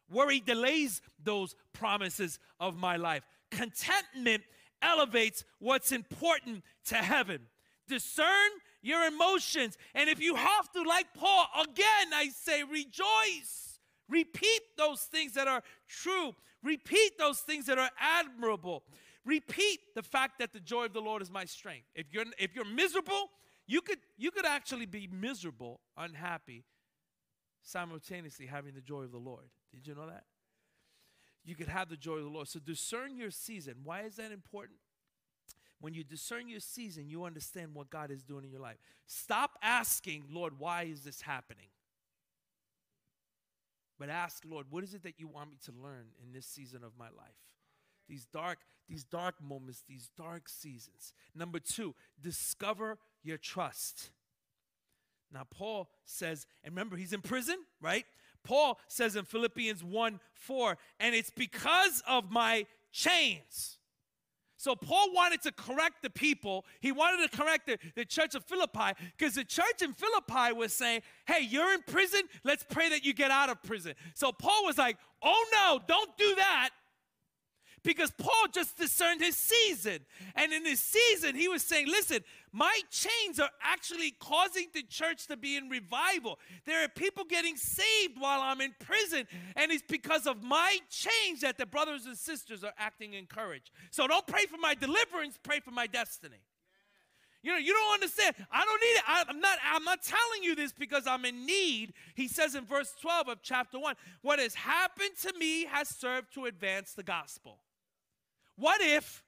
Worry 0.10 0.40
delays 0.40 1.02
those 1.22 1.56
promises 1.74 2.40
of 2.60 2.78
my 2.78 2.96
life. 2.96 3.24
Contentment 3.52 4.44
elevates 4.82 5.44
what's 5.60 5.92
important 5.92 6.64
to 6.86 6.96
heaven. 6.96 7.42
Discern 7.90 8.52
your 8.86 9.06
emotions. 9.06 9.78
And 9.96 10.10
if 10.10 10.22
you 10.22 10.36
have 10.36 10.72
to, 10.74 10.84
like 10.84 11.08
Paul, 11.16 11.48
again, 11.64 12.14
I 12.14 12.30
say 12.30 12.64
rejoice. 12.64 13.80
Repeat 14.08 14.62
those 14.78 15.02
things 15.02 15.34
that 15.34 15.48
are 15.48 15.64
true. 15.88 16.36
Repeat 16.64 17.18
those 17.18 17.40
things 17.40 17.66
that 17.66 17.80
are 17.80 17.90
admirable. 18.00 18.84
Repeat 19.26 19.80
the 19.96 20.04
fact 20.04 20.38
that 20.40 20.54
the 20.54 20.60
joy 20.60 20.86
of 20.86 20.94
the 20.94 21.02
Lord 21.02 21.24
is 21.24 21.32
my 21.32 21.46
strength. 21.46 21.88
If 21.96 22.08
you're 22.12 22.26
if 22.38 22.56
you're 22.56 22.64
miserable, 22.64 23.32
you 23.66 23.82
could 23.82 23.98
you 24.18 24.30
could 24.30 24.46
actually 24.46 24.86
be 24.86 25.10
miserable, 25.12 25.80
unhappy, 25.98 26.64
simultaneously 27.64 28.46
having 28.46 28.76
the 28.76 28.82
joy 28.82 29.02
of 29.02 29.12
the 29.12 29.18
Lord. 29.18 29.50
Did 29.74 29.88
you 29.88 29.96
know 29.96 30.06
that? 30.06 30.26
You 31.44 31.56
could 31.56 31.68
have 31.68 31.90
the 31.90 31.98
joy 31.98 32.18
of 32.18 32.24
the 32.24 32.30
Lord. 32.30 32.48
So 32.48 32.60
discern 32.60 33.18
your 33.18 33.32
season. 33.32 33.78
Why 33.84 34.02
is 34.02 34.18
that 34.18 34.32
important? 34.32 34.78
When 35.80 35.94
you 35.94 36.04
discern 36.04 36.48
your 36.48 36.60
season, 36.60 37.10
you 37.10 37.26
understand 37.26 37.74
what 37.74 37.90
God 37.90 38.12
is 38.12 38.24
doing 38.24 38.46
in 38.46 38.52
your 38.52 38.62
life. 38.62 38.78
Stop 39.08 39.52
asking, 39.62 40.26
Lord, 40.32 40.54
why 40.58 40.84
is 40.84 41.02
this 41.02 41.22
happening? 41.22 41.68
But 44.00 44.10
ask, 44.10 44.44
Lord, 44.46 44.68
what 44.70 44.84
is 44.84 44.94
it 44.94 45.04
that 45.04 45.20
you 45.20 45.28
want 45.28 45.50
me 45.50 45.58
to 45.66 45.72
learn 45.72 46.08
in 46.22 46.34
this 46.34 46.46
season 46.46 46.84
of 46.84 46.92
my 46.98 47.06
life? 47.06 47.36
These 48.08 48.26
dark, 48.26 48.60
these 48.88 49.04
dark 49.04 49.36
moments, 49.42 49.84
these 49.88 50.10
dark 50.18 50.50
seasons. 50.50 51.14
Number 51.34 51.60
two, 51.60 51.96
discover 52.22 52.98
your 53.24 53.38
trust. 53.38 54.12
Now, 55.32 55.44
Paul 55.50 55.90
says, 56.06 56.46
and 56.64 56.74
remember, 56.74 56.96
he's 56.96 57.14
in 57.14 57.22
prison, 57.22 57.58
right? 57.82 58.06
Paul 58.44 58.80
says 58.88 59.16
in 59.16 59.26
Philippians 59.26 59.84
1 59.84 60.20
4, 60.34 60.78
and 61.00 61.16
it's 61.16 61.32
because 61.32 62.04
of 62.08 62.32
my 62.32 62.66
chains. 62.92 63.80
So 64.58 64.76
Paul 64.76 65.14
wanted 65.14 65.42
to 65.44 65.52
correct 65.52 66.02
the 66.02 66.10
people. 66.10 66.66
He 66.80 66.92
wanted 66.92 67.30
to 67.30 67.38
correct 67.38 67.68
the, 67.68 67.78
the 67.96 68.06
church 68.06 68.36
of 68.36 68.46
Philippi 68.46 68.94
because 69.18 69.36
the 69.36 69.44
church 69.44 69.82
in 69.82 69.94
Philippi 69.94 70.54
was 70.54 70.74
saying, 70.74 71.02
hey, 71.28 71.46
you're 71.48 71.74
in 71.74 71.82
prison. 71.84 72.22
Let's 72.44 72.66
pray 72.70 72.90
that 72.90 73.04
you 73.04 73.14
get 73.14 73.32
out 73.32 73.50
of 73.50 73.62
prison. 73.64 73.94
So 74.14 74.32
Paul 74.32 74.66
was 74.66 74.78
like, 74.78 74.98
oh 75.22 75.46
no, 75.52 75.80
don't 75.88 76.18
do 76.18 76.36
that 76.36 76.70
because 77.86 78.12
Paul 78.12 78.48
just 78.52 78.78
discerned 78.78 79.22
his 79.22 79.38
season. 79.38 80.00
And 80.36 80.52
in 80.52 80.66
his 80.66 80.82
season, 80.82 81.36
he 81.36 81.48
was 81.48 81.62
saying, 81.62 81.88
listen, 81.88 82.22
my 82.52 82.82
chains 82.90 83.40
are 83.40 83.50
actually 83.62 84.12
causing 84.20 84.68
the 84.74 84.84
church 84.84 85.28
to 85.28 85.38
be 85.38 85.56
in 85.56 85.70
revival. 85.70 86.40
There 86.66 86.84
are 86.84 86.90
people 86.90 87.24
getting 87.24 87.56
saved 87.56 88.20
while 88.20 88.42
I'm 88.42 88.60
in 88.60 88.74
prison. 88.80 89.28
And 89.56 89.72
it's 89.72 89.84
because 89.88 90.26
of 90.26 90.44
my 90.44 90.78
change 90.90 91.42
that 91.42 91.58
the 91.58 91.66
brothers 91.66 92.08
and 92.08 92.18
sisters 92.18 92.64
are 92.64 92.74
acting 92.78 93.14
in 93.14 93.28
courage. 93.28 93.72
So 93.92 94.08
don't 94.08 94.26
pray 94.28 94.46
for 94.46 94.58
my 94.58 94.74
deliverance, 94.74 95.40
pray 95.42 95.60
for 95.60 95.72
my 95.72 95.88
destiny. 95.88 96.42
You 97.44 97.52
know, 97.52 97.58
you 97.60 97.74
don't 97.74 97.94
understand. 97.94 98.36
I 98.52 98.66
don't 98.66 98.82
need 98.82 98.88
it. 98.88 99.04
I, 99.08 99.24
am 99.30 99.40
not, 99.40 99.60
I'm 99.72 99.84
not 99.84 100.02
telling 100.02 100.42
you 100.42 100.56
this 100.56 100.74
because 100.74 101.06
I'm 101.06 101.26
in 101.26 101.46
need. 101.46 101.94
He 102.16 102.28
says 102.28 102.56
in 102.56 102.66
verse 102.66 102.92
12 103.00 103.30
of 103.30 103.44
chapter 103.44 103.78
1, 103.78 103.94
what 104.24 104.40
has 104.40 104.56
happened 104.56 105.12
to 105.22 105.34
me 105.38 105.66
has 105.66 105.88
served 105.88 106.34
to 106.34 106.46
advance 106.46 106.94
the 106.94 107.04
gospel. 107.04 107.60
What 108.56 108.82
if 108.82 109.24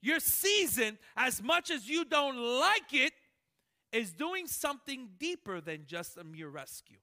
your 0.00 0.20
season, 0.20 0.98
as 1.16 1.42
much 1.42 1.70
as 1.70 1.88
you 1.88 2.04
don't 2.04 2.36
like 2.36 2.92
it, 2.92 3.12
is 3.92 4.12
doing 4.12 4.46
something 4.46 5.10
deeper 5.18 5.60
than 5.60 5.84
just 5.86 6.16
a 6.16 6.24
mere 6.24 6.48
rescue? 6.48 6.98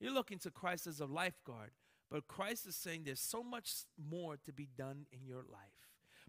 You're 0.00 0.14
looking 0.14 0.38
to 0.40 0.50
Christ 0.50 0.86
as 0.86 1.00
a 1.00 1.06
lifeguard, 1.06 1.72
but 2.10 2.26
Christ 2.26 2.66
is 2.66 2.76
saying 2.76 3.02
there's 3.04 3.20
so 3.20 3.42
much 3.42 3.70
more 3.98 4.36
to 4.44 4.52
be 4.52 4.68
done 4.76 5.06
in 5.12 5.26
your 5.26 5.42
life. 5.50 5.80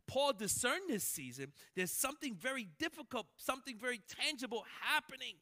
Paul 0.07 0.33
discerned 0.33 0.89
this 0.89 1.03
season. 1.03 1.53
There's 1.75 1.91
something 1.91 2.35
very 2.35 2.67
difficult, 2.79 3.27
something 3.37 3.77
very 3.79 4.01
tangible 4.19 4.65
happening. 4.81 5.35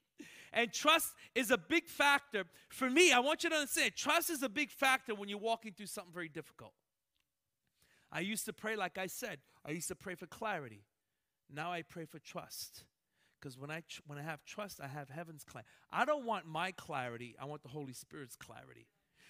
And 0.54 0.72
trust 0.72 1.14
is 1.34 1.50
a 1.50 1.58
big 1.58 1.88
factor. 1.88 2.44
For 2.70 2.90
me, 2.90 3.12
I 3.12 3.20
want 3.20 3.44
you 3.44 3.50
to 3.50 3.56
understand 3.56 3.94
trust 3.96 4.30
is 4.30 4.44
a 4.44 4.50
big 4.50 4.70
factor 4.70 5.16
when 5.16 5.30
you're 5.30 5.40
walking 5.40 5.74
through 5.74 5.88
something 5.88 6.14
very 6.14 6.30
difficult. 6.30 6.74
I 8.12 8.22
used 8.22 8.46
to 8.46 8.54
pray, 8.54 8.76
like 8.76 8.98
I 8.98 9.08
said, 9.08 9.40
I 9.66 9.72
used 9.72 9.88
to 9.90 9.96
pray 9.96 10.16
for 10.16 10.26
clarity. 10.26 10.84
Now 11.54 11.72
I 11.72 11.84
pray 11.84 12.06
for 12.06 12.20
trust. 12.20 12.84
Because 13.40 13.58
when 13.58 13.72
I, 13.72 13.84
tr- 13.88 14.02
when 14.06 14.18
I 14.18 14.24
have 14.24 14.44
trust, 14.44 14.82
I 14.84 14.88
have 14.88 15.10
heaven's 15.10 15.44
clarity. 15.44 15.70
I 15.92 16.06
don't 16.06 16.26
want 16.26 16.46
my 16.46 16.72
clarity, 16.72 17.36
I 17.40 17.46
want 17.46 17.64
the 17.64 17.70
Holy 17.70 17.94
Spirit's 17.94 18.36
clarity. 18.36 18.88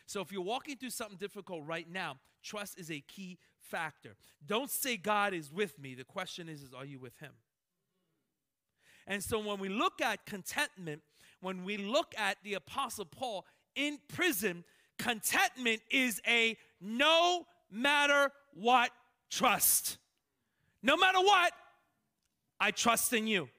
So 0.08 0.22
if 0.22 0.32
you're 0.32 0.42
walking 0.42 0.78
through 0.78 0.90
something 0.90 1.18
difficult 1.18 1.64
right 1.68 1.88
now, 1.88 2.18
trust 2.44 2.80
is 2.80 2.90
a 2.90 3.02
key 3.02 3.38
factor. 3.60 4.16
Don't 4.46 4.72
say 4.72 4.98
God 4.98 5.34
is 5.34 5.52
with 5.52 5.78
me. 5.78 5.94
The 5.94 6.04
question 6.04 6.50
is, 6.50 6.64
is 6.64 6.74
are 6.74 6.86
you 6.86 7.00
with 7.00 7.18
Him? 7.20 7.34
And 9.06 9.24
so 9.24 9.40
when 9.40 9.60
we 9.60 9.70
look 9.70 10.02
at 10.02 10.26
contentment, 10.26 11.02
when 11.42 11.64
we 11.64 11.78
look 11.78 12.14
at 12.18 12.38
the 12.44 12.56
Apostle 12.56 13.06
Paul 13.06 13.46
in 13.76 14.00
prison, 14.08 14.64
contentment 14.98 15.82
is 15.92 16.22
a 16.28 16.58
no 16.82 17.46
matter 17.72 18.32
what 18.54 18.92
trust. 19.30 19.98
No 20.82 20.98
matter 20.98 21.20
what, 21.20 21.52
I 22.60 22.72
trust 22.72 23.14
in 23.14 23.28
you. 23.28 23.50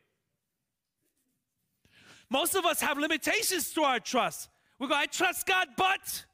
Most 2.29 2.55
of 2.55 2.65
us 2.65 2.81
have 2.81 2.99
limitations 2.99 3.73
to 3.73 3.83
our 3.83 3.99
trust. 3.99 4.49
We 4.79 4.89
go, 4.89 4.95
I 4.95 5.07
trust 5.07 5.47
God, 5.47 5.69
but 5.77 6.25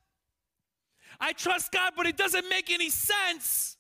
I 1.18 1.32
trust 1.32 1.72
God, 1.72 1.94
but 1.96 2.06
it 2.06 2.16
doesn't 2.16 2.48
make 2.48 2.70
any 2.70 2.90
sense. 2.90 3.76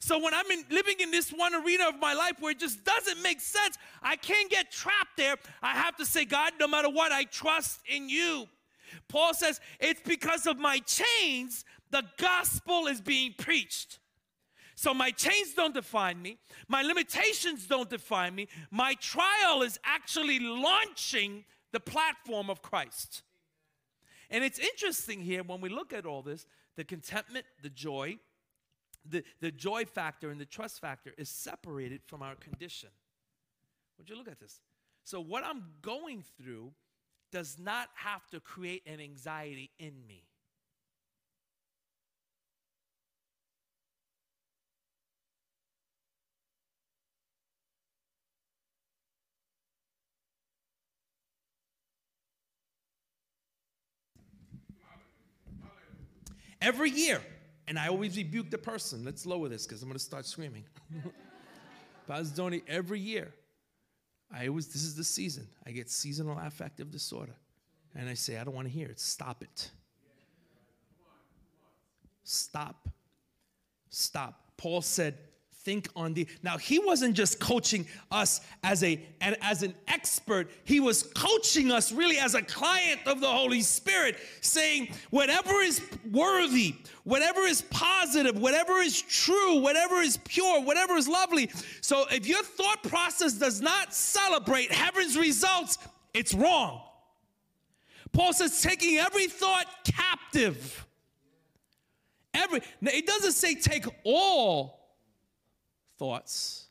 So 0.00 0.18
when 0.18 0.34
I'm 0.34 0.50
in, 0.50 0.64
living 0.70 0.96
in 0.98 1.10
this 1.10 1.30
one 1.30 1.54
arena 1.54 1.88
of 1.88 2.00
my 2.00 2.12
life 2.14 2.34
where 2.40 2.50
it 2.50 2.58
just 2.58 2.84
doesn't 2.84 3.22
make 3.22 3.40
sense, 3.40 3.76
I 4.02 4.16
can't 4.16 4.50
get 4.50 4.72
trapped 4.72 5.16
there. 5.16 5.36
I 5.62 5.74
have 5.74 5.96
to 5.96 6.06
say, 6.06 6.24
God, 6.24 6.54
no 6.58 6.66
matter 6.66 6.88
what, 6.90 7.12
I 7.12 7.24
trust 7.24 7.80
in 7.88 8.08
you. 8.08 8.46
Paul 9.08 9.34
says, 9.34 9.60
it's 9.78 10.00
because 10.00 10.46
of 10.46 10.58
my 10.58 10.80
chains 10.80 11.64
the 11.90 12.04
gospel 12.18 12.86
is 12.86 13.00
being 13.00 13.34
preached. 13.36 13.98
So 14.74 14.92
my 14.92 15.10
chains 15.10 15.54
don't 15.54 15.72
define 15.72 16.20
me. 16.20 16.38
My 16.68 16.82
limitations 16.82 17.66
don't 17.66 17.88
define 17.88 18.34
me. 18.34 18.48
My 18.70 18.94
trial 18.94 19.62
is 19.62 19.78
actually 19.84 20.38
launching 20.38 21.44
the 21.72 21.80
platform 21.80 22.50
of 22.50 22.60
Christ. 22.60 23.22
And 24.30 24.44
it's 24.44 24.58
interesting 24.58 25.20
here 25.20 25.42
when 25.42 25.60
we 25.60 25.68
look 25.68 25.92
at 25.92 26.04
all 26.04 26.22
this 26.22 26.46
the 26.76 26.84
contentment, 26.84 27.46
the 27.62 27.70
joy, 27.70 28.18
the, 29.08 29.24
the 29.40 29.50
joy 29.50 29.84
factor 29.86 30.30
and 30.30 30.38
the 30.38 30.44
trust 30.44 30.80
factor 30.80 31.12
is 31.16 31.30
separated 31.30 32.02
from 32.04 32.22
our 32.22 32.34
condition. 32.34 32.90
Would 33.98 34.10
you 34.10 34.16
look 34.16 34.28
at 34.28 34.38
this? 34.38 34.60
So, 35.04 35.20
what 35.20 35.44
I'm 35.44 35.62
going 35.80 36.22
through 36.36 36.72
does 37.32 37.58
not 37.58 37.88
have 37.94 38.26
to 38.28 38.40
create 38.40 38.82
an 38.86 39.00
anxiety 39.00 39.70
in 39.78 39.94
me. 40.06 40.24
Every 56.60 56.90
year. 56.90 57.20
And 57.68 57.78
I 57.78 57.88
always 57.88 58.16
rebuke 58.16 58.50
the 58.50 58.58
person. 58.58 59.04
Let's 59.04 59.26
lower 59.26 59.48
this 59.48 59.66
because 59.66 59.82
I'm 59.82 59.88
going 59.88 59.98
to 59.98 60.04
start 60.04 60.24
screaming. 60.24 60.64
Tony, 62.36 62.62
every 62.68 63.00
year, 63.00 63.34
I 64.32 64.46
always, 64.46 64.68
this 64.68 64.82
is 64.82 64.94
the 64.94 65.04
season. 65.04 65.48
I 65.66 65.72
get 65.72 65.90
seasonal 65.90 66.38
affective 66.38 66.90
disorder. 66.90 67.34
And 67.94 68.08
I 68.08 68.14
say, 68.14 68.38
I 68.38 68.44
don't 68.44 68.54
want 68.54 68.68
to 68.68 68.72
hear 68.72 68.88
it. 68.88 69.00
Stop 69.00 69.42
it. 69.42 69.70
Stop. 72.22 72.88
Stop. 73.90 74.52
Paul 74.56 74.82
said, 74.82 75.16
think 75.66 75.88
on 75.96 76.14
the 76.14 76.28
now 76.44 76.56
he 76.56 76.78
wasn't 76.78 77.12
just 77.12 77.40
coaching 77.40 77.84
us 78.12 78.40
as 78.62 78.84
a 78.84 79.04
and 79.20 79.36
as 79.42 79.64
an 79.64 79.74
expert. 79.88 80.48
He 80.62 80.78
was 80.78 81.02
coaching 81.02 81.72
us 81.72 81.90
really 81.90 82.18
as 82.18 82.36
a 82.36 82.42
client 82.42 83.00
of 83.04 83.20
the 83.20 83.26
holy 83.26 83.62
spirit 83.62 84.16
saying 84.40 84.94
whatever 85.10 85.54
is 85.54 85.82
worthy 86.12 86.76
whatever 87.02 87.40
is 87.40 87.62
positive 87.62 88.38
whatever 88.40 88.74
is 88.74 89.02
true 89.02 89.58
whatever 89.58 89.96
is 89.96 90.18
pure 90.18 90.62
whatever 90.62 90.94
is 90.94 91.08
lovely. 91.08 91.50
So 91.80 92.06
if 92.12 92.28
your 92.28 92.44
thought 92.44 92.84
process 92.84 93.32
does 93.32 93.60
not 93.60 93.92
celebrate 93.92 94.70
heaven's 94.70 95.18
results 95.18 95.78
it's 96.14 96.32
wrong. 96.32 96.80
Paul 98.12 98.32
says 98.32 98.62
taking 98.62 98.98
every 98.98 99.26
thought 99.26 99.66
captive. 99.84 100.86
Every 102.32 102.60
it 102.82 103.04
doesn't 103.04 103.32
say 103.32 103.56
take 103.56 103.86
all 104.04 104.85
thoughts, 105.98 106.66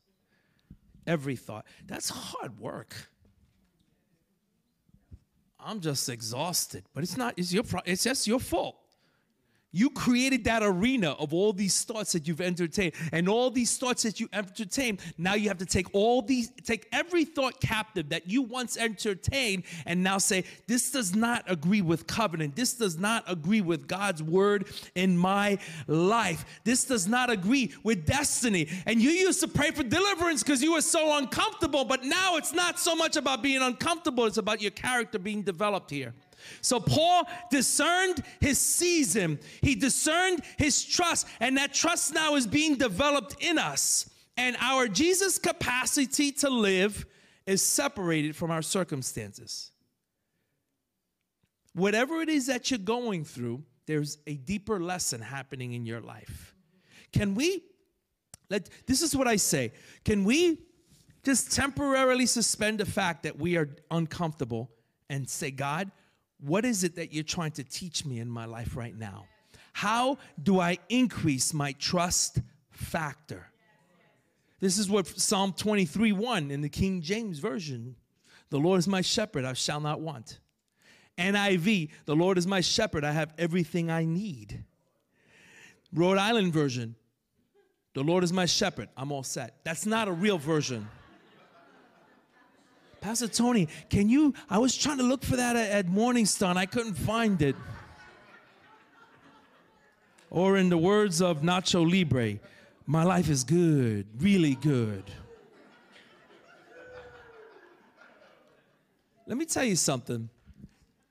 every 1.06 1.36
thought. 1.36 1.66
That's 1.86 2.10
hard 2.10 2.60
work. 2.60 2.96
I'm 5.60 5.80
just 5.82 6.08
exhausted, 6.10 6.84
but 6.94 7.04
it's 7.04 7.18
not, 7.18 7.34
it's, 7.38 7.52
your, 7.52 7.64
it's 7.86 8.04
just 8.04 8.28
your 8.28 8.40
fault. 8.40 8.78
You 9.76 9.90
created 9.90 10.46
that 10.46 10.64
arena 10.64 11.18
of 11.20 11.34
all 11.34 11.52
these 11.52 11.84
thoughts 11.84 12.14
that 12.14 12.30
you've 12.30 12.40
entertained, 12.40 12.94
and 13.12 13.28
all 13.28 13.52
these 13.52 13.78
thoughts 13.78 14.04
that 14.04 14.22
you 14.22 14.30
entertain. 14.32 15.00
Now 15.18 15.34
you 15.34 15.50
have 15.50 15.58
to 15.58 15.66
take 15.66 15.94
all 15.94 16.22
these, 16.22 16.50
take 16.64 16.88
every 16.94 17.26
thought 17.26 17.60
captive 17.60 18.08
that 18.08 18.26
you 18.26 18.42
once 18.42 18.78
entertained, 18.78 19.64
and 19.86 20.02
now 20.02 20.18
say, 20.18 20.46
This 20.66 20.92
does 20.92 21.14
not 21.14 21.44
agree 21.48 21.82
with 21.82 22.08
covenant. 22.08 22.56
This 22.56 22.76
does 22.76 22.98
not 22.98 23.26
agree 23.28 23.60
with 23.60 23.86
God's 23.86 24.24
word 24.24 24.70
in 24.96 25.18
my 25.18 25.58
life. 25.88 26.46
This 26.64 26.86
does 26.86 27.06
not 27.06 27.30
agree 27.30 27.74
with 27.84 28.06
destiny. 28.06 28.70
And 28.86 29.02
you 29.02 29.10
used 29.10 29.42
to 29.42 29.50
pray 29.50 29.72
for 29.72 29.84
deliverance 29.84 30.42
because 30.42 30.64
you 30.64 30.72
were 30.72 30.82
so 30.82 31.18
uncomfortable, 31.18 31.84
but 31.84 32.06
now 32.06 32.38
it's 32.38 32.54
not 32.54 32.80
so 32.80 32.96
much 32.96 33.18
about 33.18 33.44
being 33.44 33.62
uncomfortable, 33.62 34.24
it's 34.24 34.38
about 34.38 34.62
your 34.62 34.72
character 34.72 35.20
being 35.20 35.42
developed 35.42 35.92
here. 35.92 36.14
So 36.62 36.80
Paul 36.80 37.28
discerned 37.50 38.24
his 38.40 38.58
season, 38.60 39.40
he 39.62 39.76
discerned 39.76 40.42
his 40.58 40.84
trust, 40.84 41.28
and 41.40 41.58
that 41.58 41.74
trust 41.74 42.14
now 42.14 42.36
is 42.36 42.48
being 42.48 42.76
developed 42.76 43.36
in 43.40 43.58
us. 43.58 44.10
And 44.38 44.58
our 44.60 44.88
Jesus 44.88 45.38
capacity 45.38 46.32
to 46.34 46.50
live 46.50 47.06
is 47.46 47.62
separated 47.62 48.36
from 48.36 48.52
our 48.52 48.62
circumstances. 48.62 49.72
Whatever 51.74 52.22
it 52.22 52.30
is 52.30 52.48
that 52.48 52.72
you're 52.72 52.78
going 52.78 53.26
through, 53.26 53.64
there's 53.86 54.18
a 54.26 54.36
deeper 54.36 54.80
lesson 54.80 55.22
happening 55.22 55.74
in 55.74 55.86
your 55.86 56.02
life. 56.02 56.56
Can 57.12 57.36
we 57.36 57.64
let 58.50 58.70
this 58.86 59.02
is 59.02 59.16
what 59.16 59.28
I 59.28 59.36
say. 59.38 59.74
Can 60.04 60.24
we 60.24 60.60
just 61.24 61.52
temporarily 61.52 62.26
suspend 62.26 62.80
the 62.80 62.86
fact 62.86 63.24
that 63.24 63.38
we 63.40 63.58
are 63.58 63.70
uncomfortable 63.90 64.70
and 65.10 65.28
say, 65.28 65.52
God, 65.52 65.92
what 66.40 66.66
is 66.66 66.84
it 66.84 66.96
that 66.96 67.14
you're 67.14 67.24
trying 67.24 67.52
to 67.52 67.64
teach 67.64 68.06
me 68.06 68.20
in 68.20 68.30
my 68.30 68.46
life 68.46 68.76
right 68.76 68.98
now? 68.98 69.26
How 69.74 70.18
do 70.42 70.60
I 70.60 70.78
increase 70.90 71.54
my 71.54 71.74
trust 71.74 72.40
factor? 72.72 73.48
This 74.60 74.78
is 74.78 74.90
what 74.90 75.08
Psalm 75.08 75.54
23 75.54 76.12
1 76.12 76.52
in 76.52 76.62
the 76.62 76.70
King 76.70 77.02
James 77.02 77.40
Version 77.40 77.96
The 78.50 78.58
Lord 78.58 78.80
is 78.80 78.88
my 78.88 79.02
shepherd, 79.02 79.46
I 79.46 79.54
shall 79.54 79.80
not 79.80 80.00
want. 80.00 80.40
NIV, 81.18 81.90
the 82.06 82.16
Lord 82.16 82.38
is 82.38 82.48
my 82.48 82.62
shepherd, 82.62 83.04
I 83.04 83.12
have 83.12 83.34
everything 83.38 83.90
I 83.90 84.06
need. 84.06 84.64
Rhode 85.94 86.18
Island 86.18 86.52
Version, 86.52 86.96
the 87.94 88.04
Lord 88.04 88.24
is 88.24 88.34
my 88.34 88.46
shepherd, 88.46 88.90
I'm 88.98 89.12
all 89.12 89.24
set. 89.24 89.56
That's 89.64 89.86
not 89.86 90.08
a 90.08 90.12
real 90.12 90.38
version. 90.38 90.88
Pastor 93.06 93.28
Tony, 93.28 93.68
can 93.88 94.10
you? 94.10 94.34
I 94.50 94.58
was 94.58 94.76
trying 94.76 94.98
to 94.98 95.04
look 95.04 95.24
for 95.24 95.36
that 95.36 95.56
at, 95.56 95.70
at 95.70 95.86
Morningstar 95.86 96.50
and 96.50 96.58
I 96.58 96.66
couldn't 96.66 96.96
find 96.96 97.40
it. 97.40 97.56
Or 100.32 100.58
in 100.58 100.70
the 100.70 100.78
words 100.80 101.22
of 101.22 101.44
Nacho 101.44 101.88
Libre, 101.88 102.40
my 102.88 103.04
life 103.04 103.30
is 103.30 103.44
good, 103.44 104.08
really 104.18 104.56
good. 104.56 105.04
Let 109.28 109.38
me 109.38 109.46
tell 109.46 109.66
you 109.66 109.76
something. 109.76 110.28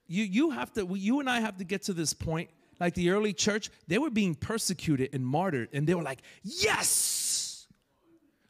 You, 0.09 0.25
you 0.25 0.51
have 0.51 0.73
to, 0.73 0.89
you 0.97 1.21
and 1.21 1.31
I 1.31 1.39
have 1.39 1.59
to 1.59 1.65
get 1.65 1.83
to 1.83 1.93
this 1.93 2.13
point. 2.13 2.51
Like 2.81 2.95
the 2.95 3.11
early 3.11 3.33
church, 3.33 3.71
they 3.87 3.99
were 3.99 4.11
being 4.11 4.35
persecuted 4.35 5.11
and 5.13 5.25
martyred, 5.25 5.69
and 5.73 5.87
they 5.87 5.95
were 5.95 6.03
like, 6.03 6.23
yes, 6.43 7.69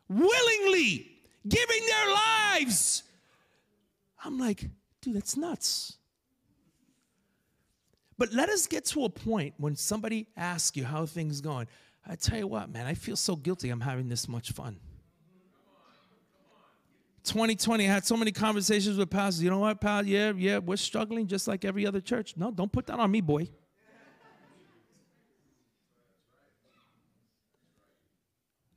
willingly 0.08 1.10
giving 1.46 1.86
their 1.86 2.14
lives 2.14 3.02
I'm 4.24 4.38
like, 4.38 4.70
dude, 5.00 5.16
that's 5.16 5.36
nuts. 5.36 5.98
But 8.16 8.32
let 8.32 8.48
us 8.48 8.66
get 8.66 8.84
to 8.86 9.04
a 9.04 9.10
point 9.10 9.54
when 9.58 9.76
somebody 9.76 10.28
asks 10.36 10.76
you 10.76 10.84
how 10.84 11.04
things 11.04 11.40
going. 11.40 11.66
I 12.06 12.16
tell 12.16 12.38
you 12.38 12.46
what, 12.46 12.70
man, 12.70 12.86
I 12.86 12.94
feel 12.94 13.16
so 13.16 13.34
guilty 13.36 13.70
I'm 13.70 13.80
having 13.80 14.08
this 14.08 14.28
much 14.28 14.52
fun. 14.52 14.78
2020, 17.24 17.88
I 17.88 17.92
had 17.92 18.04
so 18.04 18.16
many 18.16 18.32
conversations 18.32 18.98
with 18.98 19.08
pastors. 19.08 19.42
You 19.42 19.50
know 19.50 19.58
what, 19.58 19.80
pal? 19.80 20.06
Yeah, 20.06 20.32
yeah, 20.36 20.58
we're 20.58 20.76
struggling 20.76 21.26
just 21.26 21.48
like 21.48 21.64
every 21.64 21.86
other 21.86 22.00
church. 22.00 22.36
No, 22.36 22.50
don't 22.50 22.70
put 22.70 22.86
that 22.86 22.98
on 23.00 23.10
me, 23.10 23.22
boy. 23.22 23.48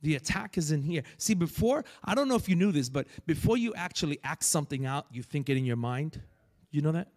The 0.07 0.15
attack 0.15 0.57
is 0.57 0.71
in 0.71 0.83
here. 0.83 1.03
See, 1.17 1.33
before, 1.33 1.83
I 2.01 2.15
don't 2.15 2.29
know 2.29 2.37
if 2.37 2.47
you 2.47 2.55
knew 2.55 2.71
this, 2.71 2.87
but 2.87 3.07
before 3.25 3.57
you 3.57 3.73
actually 3.73 4.19
act 4.23 4.45
something 4.45 4.85
out, 4.85 5.05
you 5.11 5.21
think 5.21 5.49
it 5.49 5.57
in 5.57 5.65
your 5.65 5.75
mind. 5.75 6.21
You 6.71 6.81
know 6.81 6.93
that? 6.93 7.09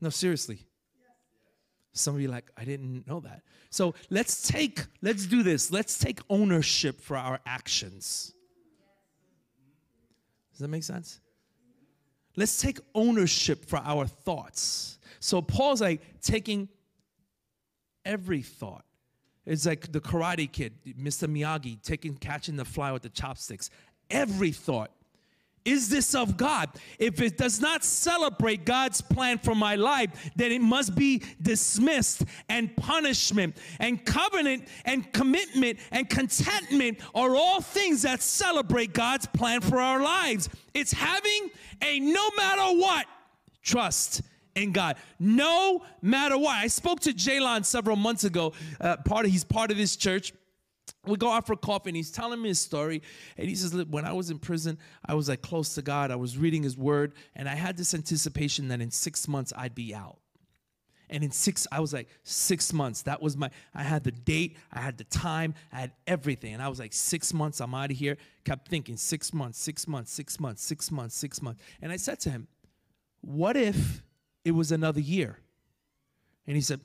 No, 0.00 0.08
seriously. 0.08 0.66
Some 1.92 2.14
of 2.14 2.22
you 2.22 2.28
like, 2.28 2.50
I 2.56 2.64
didn't 2.64 3.06
know 3.06 3.20
that. 3.20 3.42
So 3.68 3.94
let's 4.08 4.48
take, 4.48 4.80
let's 5.02 5.26
do 5.26 5.42
this. 5.42 5.70
Let's 5.70 5.98
take 5.98 6.20
ownership 6.30 7.02
for 7.02 7.18
our 7.18 7.38
actions. 7.44 8.32
Does 10.52 10.60
that 10.60 10.68
make 10.68 10.84
sense? 10.84 11.20
Let's 12.34 12.62
take 12.62 12.80
ownership 12.94 13.66
for 13.66 13.76
our 13.76 14.06
thoughts. 14.06 14.98
So 15.20 15.42
Paul's 15.42 15.82
like 15.82 16.00
taking 16.22 16.70
every 18.06 18.40
thought 18.40 18.86
it's 19.46 19.66
like 19.66 19.92
the 19.92 20.00
Karate 20.00 20.50
Kid, 20.50 20.72
Mr. 20.86 21.28
Miyagi 21.28 21.82
taking 21.82 22.16
catching 22.16 22.56
the 22.56 22.64
fly 22.64 22.92
with 22.92 23.02
the 23.02 23.10
chopsticks. 23.10 23.70
Every 24.10 24.52
thought 24.52 24.90
is 25.64 25.88
this 25.88 26.14
of 26.14 26.36
God? 26.36 26.68
If 26.98 27.22
it 27.22 27.38
does 27.38 27.60
not 27.60 27.84
celebrate 27.84 28.66
God's 28.66 29.00
plan 29.00 29.38
for 29.38 29.54
my 29.54 29.76
life, 29.76 30.30
then 30.36 30.52
it 30.52 30.60
must 30.60 30.94
be 30.94 31.22
dismissed 31.40 32.24
and 32.50 32.74
punishment 32.76 33.56
and 33.80 34.04
covenant 34.04 34.68
and 34.84 35.10
commitment 35.12 35.78
and 35.90 36.08
contentment 36.08 36.98
are 37.14 37.34
all 37.34 37.62
things 37.62 38.02
that 38.02 38.20
celebrate 38.20 38.92
God's 38.92 39.26
plan 39.26 39.62
for 39.62 39.80
our 39.80 40.02
lives. 40.02 40.50
It's 40.74 40.92
having 40.92 41.50
a 41.82 41.98
no 41.98 42.30
matter 42.36 42.78
what 42.78 43.06
trust 43.62 44.20
in 44.54 44.72
God, 44.72 44.96
no 45.18 45.82
matter 46.02 46.38
what. 46.38 46.56
I 46.56 46.68
spoke 46.68 47.00
to 47.00 47.12
Jalon 47.12 47.64
several 47.64 47.96
months 47.96 48.24
ago. 48.24 48.52
Uh, 48.80 48.96
part 48.98 49.26
of 49.26 49.32
he's 49.32 49.44
part 49.44 49.70
of 49.70 49.76
this 49.76 49.96
church. 49.96 50.32
We 51.06 51.16
go 51.16 51.30
out 51.30 51.46
for 51.46 51.56
coffee, 51.56 51.90
and 51.90 51.96
he's 51.96 52.10
telling 52.10 52.40
me 52.40 52.48
his 52.48 52.58
story. 52.58 53.02
And 53.36 53.48
he 53.48 53.54
says, 53.54 53.74
"When 53.74 54.04
I 54.04 54.12
was 54.12 54.30
in 54.30 54.38
prison, 54.38 54.78
I 55.06 55.14
was 55.14 55.28
like 55.28 55.42
close 55.42 55.74
to 55.74 55.82
God. 55.82 56.10
I 56.10 56.16
was 56.16 56.38
reading 56.38 56.62
His 56.62 56.76
Word, 56.76 57.14
and 57.34 57.48
I 57.48 57.54
had 57.54 57.76
this 57.76 57.94
anticipation 57.94 58.68
that 58.68 58.80
in 58.80 58.90
six 58.90 59.28
months 59.28 59.52
I'd 59.56 59.74
be 59.74 59.94
out." 59.94 60.18
And 61.10 61.22
in 61.22 61.30
six, 61.30 61.66
I 61.70 61.80
was 61.80 61.92
like, 61.92 62.08
six 62.22 62.72
months. 62.72 63.02
That 63.02 63.20
was 63.20 63.36
my, 63.36 63.50
I 63.74 63.82
had 63.82 64.04
the 64.04 64.10
date, 64.10 64.56
I 64.72 64.80
had 64.80 64.96
the 64.96 65.04
time, 65.04 65.54
I 65.72 65.80
had 65.80 65.92
everything. 66.06 66.54
And 66.54 66.62
I 66.62 66.68
was 66.68 66.78
like, 66.78 66.92
six 66.92 67.32
months, 67.34 67.60
I'm 67.60 67.74
out 67.74 67.90
of 67.90 67.96
here. 67.96 68.16
Kept 68.44 68.68
thinking, 68.68 68.96
six 68.96 69.32
months, 69.32 69.58
six 69.58 69.86
months, 69.86 70.10
six 70.10 70.40
months, 70.40 70.62
six 70.64 70.90
months, 70.90 71.14
six 71.14 71.42
months. 71.42 71.62
And 71.82 71.92
I 71.92 71.96
said 71.96 72.20
to 72.20 72.30
him, 72.30 72.48
what 73.20 73.56
if 73.56 74.02
it 74.44 74.52
was 74.52 74.72
another 74.72 75.00
year. 75.00 75.38
And 76.46 76.56
he 76.56 76.62
said, 76.62 76.80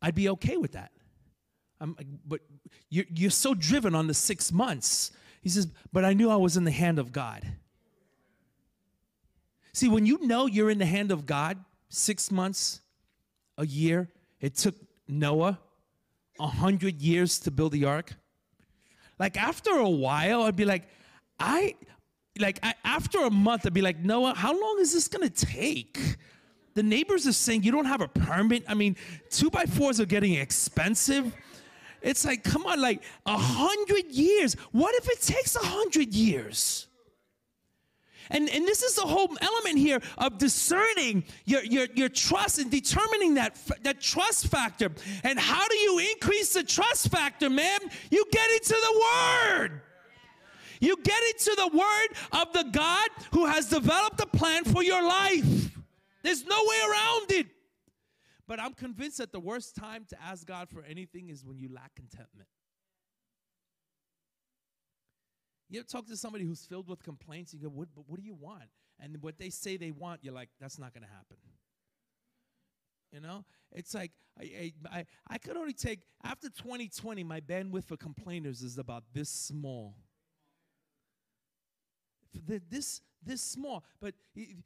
I'd 0.00 0.14
be 0.14 0.28
okay 0.30 0.56
with 0.56 0.72
that. 0.72 0.92
I'm, 1.80 1.96
but 2.26 2.40
you're, 2.88 3.06
you're 3.14 3.30
so 3.30 3.54
driven 3.54 3.94
on 3.94 4.06
the 4.06 4.14
six 4.14 4.52
months. 4.52 5.12
He 5.42 5.48
says, 5.48 5.66
but 5.92 6.04
I 6.04 6.12
knew 6.12 6.30
I 6.30 6.36
was 6.36 6.56
in 6.56 6.64
the 6.64 6.70
hand 6.70 6.98
of 6.98 7.12
God. 7.12 7.46
See, 9.72 9.88
when 9.88 10.06
you 10.06 10.26
know 10.26 10.46
you're 10.46 10.70
in 10.70 10.78
the 10.78 10.86
hand 10.86 11.10
of 11.10 11.26
God, 11.26 11.58
six 11.88 12.30
months, 12.30 12.80
a 13.56 13.66
year, 13.66 14.08
it 14.40 14.56
took 14.56 14.74
Noah 15.06 15.58
a 16.38 16.46
hundred 16.46 17.00
years 17.00 17.38
to 17.40 17.50
build 17.50 17.72
the 17.72 17.84
ark. 17.84 18.14
Like 19.18 19.36
after 19.36 19.70
a 19.72 19.88
while, 19.88 20.42
I'd 20.42 20.56
be 20.56 20.64
like, 20.64 20.88
I, 21.38 21.74
like 22.38 22.58
I, 22.62 22.74
after 22.84 23.18
a 23.20 23.30
month, 23.30 23.66
I'd 23.66 23.74
be 23.74 23.82
like, 23.82 23.98
Noah, 23.98 24.34
how 24.34 24.58
long 24.58 24.78
is 24.80 24.92
this 24.92 25.08
gonna 25.08 25.28
take? 25.28 25.98
The 26.74 26.82
neighbors 26.82 27.26
are 27.26 27.32
saying 27.32 27.64
you 27.64 27.72
don't 27.72 27.86
have 27.86 28.00
a 28.00 28.08
permit. 28.08 28.64
I 28.68 28.74
mean, 28.74 28.96
two 29.30 29.50
by 29.50 29.64
fours 29.64 30.00
are 30.00 30.06
getting 30.06 30.34
expensive. 30.34 31.34
It's 32.02 32.24
like, 32.24 32.44
come 32.44 32.64
on, 32.66 32.80
like 32.80 33.02
a 33.26 33.36
hundred 33.36 34.06
years. 34.06 34.54
What 34.72 34.94
if 34.94 35.08
it 35.08 35.20
takes 35.20 35.56
a 35.56 35.64
hundred 35.64 36.14
years? 36.14 36.86
And, 38.30 38.48
and 38.48 38.66
this 38.66 38.82
is 38.82 38.94
the 38.94 39.02
whole 39.02 39.28
element 39.40 39.78
here 39.78 40.00
of 40.16 40.38
discerning 40.38 41.24
your, 41.44 41.64
your, 41.64 41.86
your 41.94 42.08
trust 42.08 42.60
and 42.60 42.70
determining 42.70 43.34
that, 43.34 43.56
that 43.82 44.00
trust 44.00 44.46
factor. 44.46 44.92
And 45.24 45.38
how 45.38 45.66
do 45.66 45.76
you 45.76 45.98
increase 45.98 46.52
the 46.54 46.62
trust 46.62 47.08
factor, 47.08 47.50
man? 47.50 47.80
You 48.10 48.24
get 48.30 48.50
into 48.52 48.76
the 48.80 49.04
Word. 49.48 49.80
You 50.80 50.96
get 51.02 51.22
into 51.24 51.54
the 51.56 51.76
Word 51.76 52.40
of 52.40 52.52
the 52.52 52.70
God 52.70 53.08
who 53.32 53.46
has 53.46 53.68
developed 53.68 54.20
a 54.20 54.26
plan 54.26 54.64
for 54.64 54.82
your 54.82 55.06
life. 55.06 55.69
There's 56.22 56.44
no 56.44 56.56
way 56.56 56.76
around 56.90 57.30
it. 57.32 57.46
But 58.46 58.60
I'm 58.60 58.74
convinced 58.74 59.18
that 59.18 59.32
the 59.32 59.40
worst 59.40 59.76
time 59.76 60.04
to 60.08 60.20
ask 60.22 60.46
God 60.46 60.68
for 60.68 60.82
anything 60.82 61.28
is 61.30 61.44
when 61.44 61.58
you 61.58 61.68
lack 61.72 61.94
contentment. 61.94 62.48
You 65.68 65.78
ever 65.78 65.86
talk 65.86 66.06
to 66.08 66.16
somebody 66.16 66.44
who's 66.44 66.66
filled 66.66 66.88
with 66.88 67.02
complaints? 67.02 67.54
You 67.54 67.60
go, 67.60 67.68
what, 67.68 67.88
what 67.94 68.18
do 68.18 68.26
you 68.26 68.34
want? 68.34 68.64
And 68.98 69.22
what 69.22 69.38
they 69.38 69.50
say 69.50 69.76
they 69.76 69.92
want, 69.92 70.20
you're 70.22 70.34
like, 70.34 70.48
that's 70.60 70.78
not 70.78 70.92
going 70.92 71.04
to 71.04 71.08
happen. 71.08 71.36
You 73.12 73.20
know, 73.20 73.44
it's 73.72 73.94
like 73.94 74.12
I, 74.38 74.72
I, 74.90 75.04
I 75.28 75.38
could 75.38 75.56
only 75.56 75.72
take 75.72 76.00
after 76.22 76.48
2020. 76.48 77.24
My 77.24 77.40
bandwidth 77.40 77.84
for 77.84 77.96
complainers 77.96 78.62
is 78.62 78.78
about 78.78 79.04
this 79.12 79.28
small. 79.28 79.94
This 82.46 83.00
this 83.24 83.42
small, 83.42 83.84
but 84.00 84.14
the, 84.34 84.56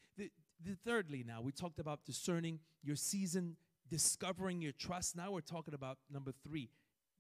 the, 0.65 0.77
thirdly, 0.85 1.25
now 1.27 1.41
we 1.41 1.53
talked 1.53 1.79
about 1.79 2.05
discerning 2.05 2.61
your 2.83 2.97
season, 2.97 3.57
discovering 3.89 4.61
your 4.61 4.73
trust. 4.73 5.17
Now 5.17 5.33
we're 5.33 5.41
talking 5.41 5.75
about 5.75 5.99
number 6.11 6.33
three, 6.47 6.71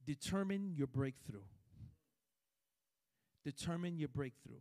determine 0.06 0.72
your 0.74 0.86
breakthrough. 0.86 1.44
Determine 3.44 3.98
your 3.98 4.08
breakthrough. 4.08 4.60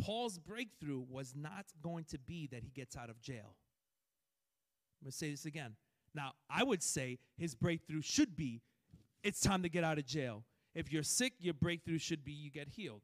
Paul's 0.00 0.38
breakthrough 0.38 1.04
was 1.08 1.34
not 1.36 1.66
going 1.82 2.04
to 2.04 2.18
be 2.18 2.48
that 2.52 2.62
he 2.62 2.70
gets 2.70 2.96
out 2.96 3.10
of 3.10 3.20
jail. 3.20 3.56
I'm 5.00 5.06
going 5.06 5.10
to 5.10 5.16
say 5.16 5.30
this 5.30 5.44
again. 5.44 5.76
Now, 6.14 6.32
I 6.48 6.62
would 6.62 6.82
say 6.82 7.18
his 7.36 7.54
breakthrough 7.54 8.02
should 8.02 8.36
be 8.36 8.62
it's 9.22 9.40
time 9.40 9.62
to 9.62 9.68
get 9.68 9.84
out 9.84 9.98
of 9.98 10.06
jail. 10.06 10.44
If 10.74 10.92
you're 10.92 11.02
sick, 11.02 11.34
your 11.38 11.54
breakthrough 11.54 11.98
should 11.98 12.24
be 12.24 12.32
you 12.32 12.50
get 12.50 12.68
healed. 12.68 13.02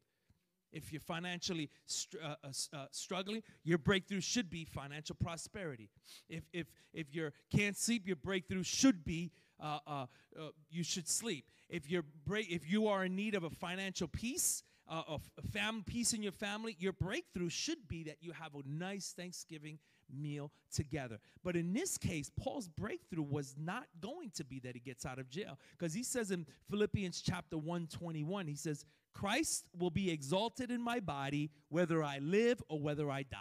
If 0.73 0.93
you're 0.93 1.01
financially 1.01 1.71
str- 1.87 2.19
uh, 2.23 2.35
uh, 2.45 2.49
uh, 2.77 2.87
struggling, 2.91 3.43
your 3.65 3.79
breakthrough 3.79 4.21
should 4.21 4.51
be 4.51 4.65
financial 4.65 5.17
prosperity. 5.17 5.91
If, 6.29 6.45
if, 6.53 6.67
if 6.93 7.15
you 7.15 7.31
can't 7.51 7.77
sleep, 7.77 8.07
your 8.07 8.17
breakthrough 8.17 8.63
should 8.63 9.05
be 9.05 9.33
uh, 9.59 9.79
uh, 9.87 10.07
uh, 10.39 10.49
you 10.71 10.85
should 10.85 11.09
sleep. 11.09 11.47
If, 11.69 11.89
you're 11.91 12.05
if 12.31 12.71
you 12.71 12.89
are 12.89 13.05
in 13.05 13.17
need 13.17 13.35
of 13.35 13.45
a 13.45 13.51
financial 13.51 14.09
peace, 14.09 14.63
uh, 14.89 15.03
of 15.09 15.23
family 15.53 15.83
peace 15.85 16.13
in 16.13 16.23
your 16.23 16.33
family, 16.33 16.77
your 16.79 16.93
breakthrough 16.93 17.49
should 17.49 17.89
be 17.89 18.05
that 18.05 18.19
you 18.21 18.33
have 18.33 18.55
a 18.55 18.63
nice 18.67 19.13
Thanksgiving 19.17 19.79
meal 20.15 20.53
together. 20.73 21.19
But 21.43 21.57
in 21.57 21.73
this 21.73 21.99
case, 21.99 22.31
Paul's 22.39 22.69
breakthrough 22.69 23.25
was 23.25 23.55
not 23.59 23.85
going 24.01 24.31
to 24.37 24.45
be 24.45 24.61
that 24.61 24.75
he 24.75 24.81
gets 24.81 25.05
out 25.05 25.19
of 25.19 25.29
jail 25.29 25.59
because 25.77 25.93
he 25.93 26.03
says 26.03 26.31
in 26.31 26.47
Philippians 26.71 27.21
chapter 27.21 27.57
121, 27.57 28.47
he 28.47 28.55
says, 28.55 28.85
Christ 29.19 29.65
will 29.79 29.91
be 29.91 30.11
exalted 30.11 30.71
in 30.71 30.83
my 30.83 31.01
body 31.01 31.51
whether 31.71 32.05
I 32.05 32.19
live 32.19 32.63
or 32.69 32.79
whether 32.79 33.11
I 33.11 33.23
die. 33.23 33.39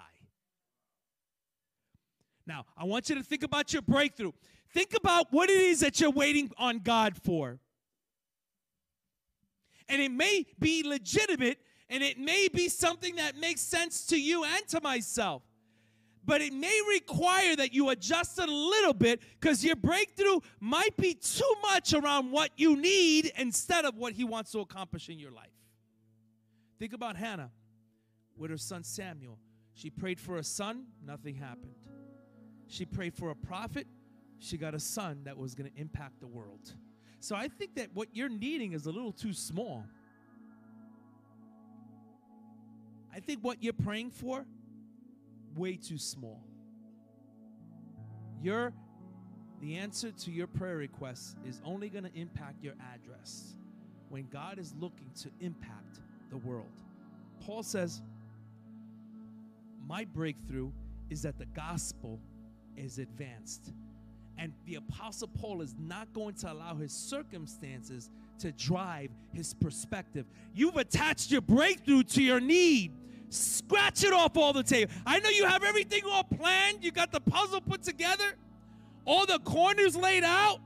Now, 2.48 2.66
I 2.78 2.86
want 2.86 3.10
you 3.10 3.16
to 3.16 3.24
think 3.24 3.44
about 3.44 3.74
your 3.74 3.82
breakthrough. 3.82 4.32
Think 4.74 4.96
about 4.96 5.28
what 5.32 5.50
it 5.50 5.58
is 5.58 5.82
that 5.82 6.00
you're 6.00 6.12
waiting 6.12 6.50
on 6.58 6.80
God 6.80 7.18
for. 7.24 7.60
And 9.90 10.02
it 10.02 10.12
may 10.12 10.46
be 10.60 10.84
legitimate 10.84 11.58
and 11.90 12.02
it 12.02 12.18
may 12.18 12.48
be 12.48 12.70
something 12.70 13.18
that 13.18 13.36
makes 13.36 13.62
sense 13.62 14.06
to 14.08 14.20
you 14.20 14.46
and 14.46 14.68
to 14.70 14.80
myself. 14.82 15.44
But 16.24 16.42
it 16.42 16.54
may 16.54 16.80
require 16.90 17.56
that 17.58 17.74
you 17.74 17.90
adjust 17.90 18.40
it 18.40 18.48
a 18.48 18.52
little 18.52 18.94
bit 18.94 19.22
because 19.40 19.64
your 19.64 19.76
breakthrough 19.76 20.40
might 20.60 20.96
be 20.96 21.14
too 21.16 21.54
much 21.62 21.94
around 21.94 22.32
what 22.32 22.52
you 22.56 22.78
need 22.78 23.34
instead 23.38 23.84
of 23.86 23.98
what 23.98 24.14
He 24.14 24.24
wants 24.24 24.52
to 24.54 24.60
accomplish 24.60 25.10
in 25.10 25.20
your 25.20 25.32
life. 25.32 25.52
Think 26.78 26.94
about 26.94 27.16
Hannah 27.16 27.52
with 28.38 28.52
her 28.52 28.58
son 28.58 28.84
Samuel. 28.84 29.40
She 29.74 29.90
prayed 29.90 30.20
for 30.20 30.38
a 30.38 30.44
son, 30.44 30.86
nothing 31.06 31.36
happened. 31.36 31.76
She 32.68 32.86
prayed 32.86 33.14
for 33.14 33.30
a 33.30 33.36
prophet, 33.36 33.88
she 34.40 34.58
got 34.58 34.74
a 34.74 34.80
son 34.80 35.22
that 35.26 35.38
was 35.38 35.56
going 35.56 35.72
to 35.72 35.80
impact 35.80 36.20
the 36.20 36.28
world. 36.28 36.74
So 37.20 37.36
I 37.36 37.48
think 37.48 37.76
that 37.76 37.90
what 37.94 38.10
you're 38.14 38.30
needing 38.30 38.74
is 38.74 38.86
a 38.86 38.92
little 38.92 39.12
too 39.12 39.34
small. 39.34 39.86
I 43.14 43.20
think 43.20 43.40
what 43.42 43.64
you're 43.64 43.74
praying 43.74 44.12
for, 44.12 44.46
way 45.56 45.78
too 45.78 45.98
small. 45.98 46.44
Your 48.42 48.74
the 49.62 49.78
answer 49.78 50.12
to 50.12 50.32
your 50.32 50.48
prayer 50.48 50.76
request 50.76 51.38
is 51.48 51.62
only 51.64 51.90
going 51.90 52.04
to 52.04 52.14
impact 52.14 52.62
your 52.62 52.74
address 52.94 53.56
when 54.10 54.28
God 54.28 54.60
is 54.60 54.76
looking 54.78 55.10
to 55.22 55.30
impact 55.40 56.02
the 56.30 56.38
world. 56.38 56.70
Paul 57.46 57.64
says, 57.64 58.02
My 59.88 60.06
breakthrough 60.06 60.72
is 61.10 61.22
that 61.24 61.38
the 61.38 61.46
gospel 61.48 62.20
is 62.78 63.00
advanced. 63.00 63.72
And 64.38 64.52
the 64.66 64.76
Apostle 64.76 65.30
Paul 65.30 65.62
is 65.62 65.76
not 65.80 66.12
going 66.14 66.36
to 66.36 66.52
allow 66.52 66.76
his 66.76 66.92
circumstances 66.92 68.10
to 68.40 68.52
drive 68.52 69.10
his 69.32 69.54
perspective. 69.54 70.26
You've 70.54 70.76
attached 70.76 71.32
your 71.32 71.42
breakthrough 71.42 72.04
to 72.04 72.22
your 72.22 72.42
need. 72.42 72.92
Scratch 73.30 74.04
it 74.04 74.14
off 74.14 74.36
all 74.38 74.52
the 74.54 74.64
table. 74.64 74.92
I 75.06 75.20
know 75.20 75.30
you 75.30 75.46
have 75.46 75.64
everything 75.64 76.02
all 76.10 76.24
planned. 76.24 76.84
You 76.84 76.92
got 76.92 77.12
the 77.12 77.22
puzzle 77.22 77.62
put 77.62 77.82
together, 77.84 78.36
all 79.06 79.26
the 79.26 79.40
corners 79.40 79.96
laid 79.96 80.24
out. 80.24 80.60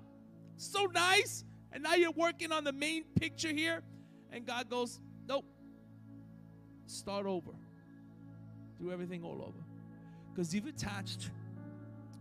So 0.57 0.85
nice. 0.85 1.43
And 1.71 1.83
now 1.83 1.93
you're 1.93 2.11
working 2.11 2.51
on 2.51 2.63
the 2.63 2.73
main 2.73 3.03
picture 3.19 3.49
here. 3.49 3.83
And 4.31 4.45
God 4.45 4.69
goes. 4.69 4.99
Start 6.89 7.25
over. 7.25 7.51
Do 8.81 8.91
everything 8.91 9.23
all 9.23 9.41
over. 9.41 9.63
Because 10.31 10.53
you've 10.53 10.67
attached 10.67 11.29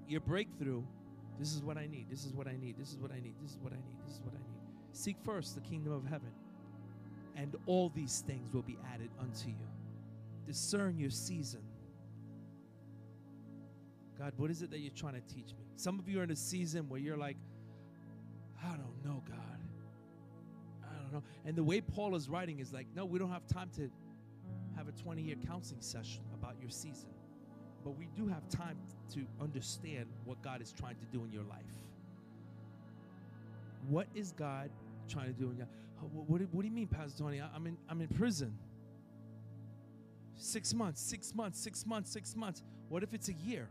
your 0.09 0.20
breakthrough 0.20 0.83
this 1.38 1.54
is 1.54 1.62
what 1.62 1.78
I 1.78 1.87
need. 1.87 2.07
This 2.11 2.24
is 2.24 2.33
what 2.35 2.48
I 2.48 2.57
need. 2.61 2.76
This 2.76 2.90
is 2.90 2.98
what 2.98 3.12
I 3.12 3.20
need. 3.20 3.35
This 3.40 3.52
is 3.52 3.59
what 3.59 3.72
I 3.72 3.76
need. 3.76 3.94
This 4.04 4.14
is 4.14 4.20
what 4.22 4.35
I 4.35 4.38
need. 4.38 4.59
Seek 4.92 5.16
first 5.24 5.54
the 5.54 5.61
kingdom 5.61 5.92
of 5.92 6.04
heaven, 6.04 6.33
and 7.37 7.54
all 7.66 7.90
these 7.94 8.24
things 8.26 8.52
will 8.52 8.62
be 8.62 8.76
added 8.92 9.11
unto 9.20 9.48
you. 9.48 9.68
Discern 10.46 10.98
your 10.98 11.11
season. 11.11 11.61
God, 14.18 14.33
what 14.37 14.50
is 14.50 14.62
it 14.62 14.70
that 14.72 14.81
you're 14.81 14.90
trying 14.90 15.14
to 15.14 15.20
teach 15.33 15.54
me? 15.57 15.64
Some 15.76 16.00
of 16.00 16.09
you 16.09 16.18
are 16.18 16.24
in 16.24 16.33
a 16.33 16.37
season 16.37 16.88
where 16.88 16.98
you're 16.98 17.16
like, 17.16 17.37
I 18.61 18.70
don't 18.70 19.04
know, 19.04 19.22
God. 19.28 19.61
I 20.83 21.02
don't 21.02 21.12
know. 21.12 21.22
And 21.46 21.54
the 21.54 21.62
way 21.62 21.81
Paul 21.81 22.16
is 22.16 22.28
writing 22.28 22.59
is 22.59 22.72
like, 22.72 22.88
no, 22.96 23.04
we 23.04 23.20
don't 23.20 23.31
have 23.31 23.46
time 23.46 23.70
to 23.76 23.88
have 24.79 24.88
a 24.88 25.03
20 25.03 25.21
year 25.21 25.37
counseling 25.47 25.83
session 25.83 26.23
about 26.35 26.55
your 26.61 26.71
season 26.71 27.11
but 27.85 27.97
we 27.97 28.09
do 28.17 28.27
have 28.29 28.47
time 28.49 28.77
to 29.14 29.21
understand 29.41 30.07
what 30.25 30.43
God 30.43 30.61
is 30.61 30.73
trying 30.73 30.97
to 30.97 31.07
do 31.12 31.25
in 31.25 31.33
your 31.33 31.45
life. 31.45 31.64
What 33.88 34.09
is 34.14 34.33
God 34.33 34.71
trying 35.09 35.33
to 35.33 35.41
do 35.41 35.51
in 35.51 35.57
your 35.57 35.67
uh, 35.99 36.03
what, 36.12 36.29
what, 36.29 36.41
what 36.53 36.62
do 36.62 36.69
you 36.69 36.75
mean, 36.75 36.87
Pastor 36.87 37.23
Tony? 37.23 37.41
I'm 37.41 37.67
in, 37.67 37.77
I'm 37.88 38.01
in 38.01 38.09
prison. 38.09 38.57
Six 40.37 40.75
months, 40.75 41.01
six 41.01 41.35
months, 41.35 41.59
six 41.59 41.87
months, 41.87 42.11
six 42.11 42.37
months. 42.37 42.62
What 42.88 43.03
if 43.03 43.14
it's 43.14 43.29
a 43.29 43.33
year? 43.33 43.69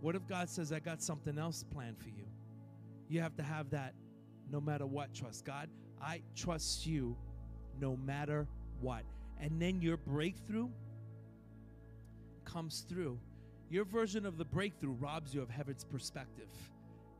What 0.00 0.14
if 0.14 0.26
God 0.28 0.48
says, 0.48 0.72
I 0.72 0.78
got 0.78 1.02
something 1.02 1.38
else 1.38 1.64
planned 1.72 1.98
for 1.98 2.08
you? 2.08 2.26
You 3.08 3.20
have 3.20 3.36
to 3.36 3.42
have 3.42 3.70
that 3.70 3.94
no 4.52 4.60
matter 4.60 4.86
what 4.86 5.12
trust. 5.14 5.44
God, 5.44 5.68
I 6.00 6.20
trust 6.36 6.86
you 6.86 7.16
no 7.80 7.96
matter 7.96 8.46
what. 8.80 9.02
And 9.40 9.60
then 9.60 9.80
your 9.80 9.96
breakthrough 9.96 10.68
comes 12.44 12.84
through. 12.88 13.18
Your 13.70 13.84
version 13.84 14.26
of 14.26 14.36
the 14.36 14.44
breakthrough 14.44 14.92
robs 14.92 15.34
you 15.34 15.42
of 15.42 15.48
heaven's 15.48 15.84
perspective. 15.84 16.48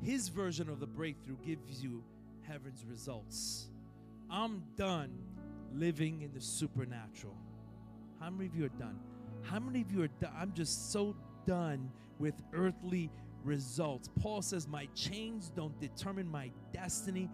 His 0.02 0.28
version 0.28 0.68
of 0.68 0.80
the 0.80 0.86
breakthrough 0.86 1.36
gives 1.44 1.82
you 1.82 2.02
heaven's 2.42 2.84
results. 2.88 3.68
I'm 4.30 4.62
done 4.76 5.10
living 5.72 6.22
in 6.22 6.32
the 6.32 6.40
supernatural. 6.40 7.36
How 8.20 8.30
many 8.30 8.46
of 8.46 8.56
you 8.56 8.64
are 8.66 8.68
done? 8.68 8.98
How 9.42 9.60
many 9.60 9.80
of 9.80 9.92
you 9.92 10.02
are 10.02 10.08
done? 10.20 10.32
I'm 10.36 10.52
just 10.52 10.92
so 10.92 11.16
done 11.46 11.90
with 12.18 12.34
earthly 12.52 13.10
results. 13.44 14.08
Paul 14.20 14.42
says, 14.42 14.68
My 14.68 14.86
chains 14.94 15.50
don't 15.54 15.78
determine 15.80 16.28
my 16.28 16.50
destiny, 16.72 17.30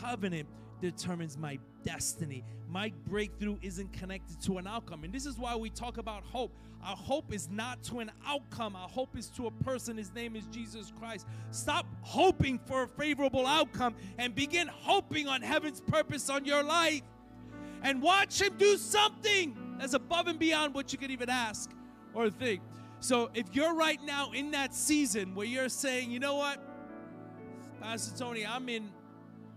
covenant 0.00 0.48
determines 0.82 1.38
my 1.38 1.58
destiny. 1.84 2.44
My 2.68 2.92
breakthrough 3.06 3.56
isn't 3.62 3.92
connected 3.92 4.40
to 4.42 4.58
an 4.58 4.66
outcome. 4.66 5.04
And 5.04 5.12
this 5.12 5.24
is 5.24 5.38
why 5.38 5.56
we 5.56 5.70
talk 5.70 5.96
about 5.96 6.24
hope. 6.24 6.52
Our 6.84 6.96
hope 6.96 7.32
is 7.32 7.48
not 7.48 7.82
to 7.84 8.00
an 8.00 8.10
outcome, 8.26 8.74
our 8.74 8.88
hope 8.88 9.16
is 9.16 9.28
to 9.36 9.46
a 9.46 9.50
person. 9.50 9.96
His 9.96 10.12
name 10.12 10.34
is 10.34 10.46
Jesus 10.48 10.92
Christ. 10.98 11.26
Stop 11.52 11.86
hoping 12.00 12.58
for 12.66 12.82
a 12.82 12.88
favorable 12.88 13.46
outcome 13.46 13.94
and 14.18 14.34
begin 14.34 14.68
hoping 14.68 15.28
on 15.28 15.42
heaven's 15.42 15.80
purpose 15.80 16.28
on 16.28 16.44
your 16.44 16.64
life. 16.64 17.02
And 17.82 18.02
watch 18.02 18.42
Him 18.42 18.54
do 18.58 18.76
something 18.76 19.56
that's 19.78 19.94
above 19.94 20.26
and 20.26 20.38
beyond 20.38 20.74
what 20.74 20.92
you 20.92 20.98
could 20.98 21.12
even 21.12 21.30
ask 21.30 21.70
or 22.14 22.30
think. 22.30 22.60
So 22.98 23.30
if 23.34 23.46
you're 23.52 23.74
right 23.74 24.02
now 24.04 24.32
in 24.32 24.50
that 24.52 24.74
season 24.74 25.34
where 25.34 25.46
you're 25.46 25.68
saying, 25.68 26.10
you 26.10 26.18
know 26.18 26.34
what, 26.34 26.60
Pastor 27.80 28.16
Tony, 28.16 28.46
I'm 28.46 28.68
in, 28.68 28.90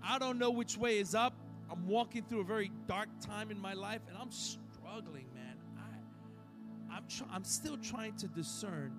I 0.05 0.19
don't 0.19 0.37
know 0.37 0.51
which 0.51 0.77
way 0.77 0.99
is 0.99 1.15
up. 1.15 1.33
I'm 1.69 1.87
walking 1.87 2.23
through 2.23 2.41
a 2.41 2.43
very 2.45 2.71
dark 2.87 3.09
time 3.19 3.49
in 3.49 3.59
my 3.59 3.73
life 3.73 4.01
and 4.07 4.17
I'm 4.17 4.31
struggling, 4.31 5.25
man. 5.33 5.57
I, 5.77 6.95
I'm, 6.95 7.07
tr- 7.07 7.23
I'm 7.31 7.43
still 7.43 7.77
trying 7.77 8.15
to 8.17 8.27
discern 8.27 8.93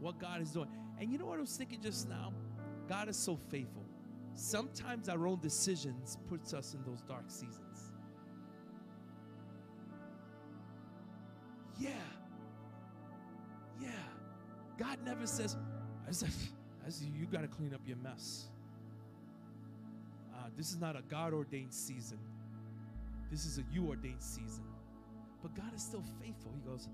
what 0.00 0.18
God 0.18 0.40
is 0.40 0.50
doing. 0.50 0.68
And 0.98 1.12
you 1.12 1.18
know 1.18 1.26
what 1.26 1.38
I 1.38 1.42
was 1.42 1.56
thinking 1.56 1.80
just 1.82 2.08
now? 2.08 2.32
God 2.88 3.08
is 3.08 3.16
so 3.16 3.38
faithful. 3.50 3.84
Sometimes 4.34 5.08
our 5.10 5.26
own 5.26 5.40
decisions 5.40 6.16
puts 6.28 6.54
us 6.54 6.74
in 6.74 6.82
those 6.84 7.02
dark 7.02 7.24
seasons. 7.28 7.92
Yeah. 11.78 11.90
Yeah. 13.80 13.90
God 14.78 14.98
never 15.04 15.26
says, 15.26 15.56
I 16.08 16.12
said, 16.12 16.30
you 17.14 17.26
got 17.26 17.42
to 17.42 17.48
clean 17.48 17.74
up 17.74 17.80
your 17.86 17.98
mess. 17.98 18.48
This 20.56 20.70
is 20.70 20.78
not 20.78 20.96
a 20.96 21.02
God 21.02 21.32
ordained 21.32 21.72
season. 21.72 22.18
This 23.30 23.46
is 23.46 23.58
a 23.58 23.62
you 23.72 23.88
ordained 23.88 24.22
season. 24.22 24.64
But 25.42 25.54
God 25.54 25.72
is 25.74 25.82
still 25.82 26.02
faithful. 26.20 26.52
He 26.54 26.60
goes, 26.68 26.88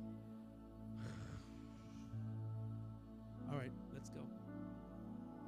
All 3.50 3.58
right, 3.58 3.72
let's 3.92 4.10
go. 4.10 4.20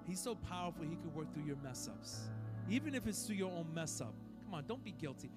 He's 0.06 0.20
so 0.20 0.34
powerful, 0.34 0.84
He 0.84 0.96
can 0.96 1.12
work 1.14 1.32
through 1.34 1.44
your 1.44 1.58
mess 1.62 1.88
ups. 1.88 2.28
Even 2.68 2.94
if 2.94 3.06
it's 3.06 3.22
through 3.24 3.36
your 3.36 3.50
own 3.52 3.66
mess 3.74 4.00
up. 4.00 4.14
Come 4.44 4.54
on, 4.54 4.64
don't 4.66 4.82
be 4.82 4.92
guilty. 4.92 5.30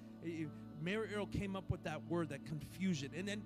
Mary 0.82 1.14
Earl 1.14 1.26
came 1.26 1.54
up 1.54 1.70
with 1.70 1.82
that 1.84 2.00
word, 2.08 2.30
that 2.30 2.44
confusion. 2.46 3.10
And 3.16 3.28
then 3.28 3.42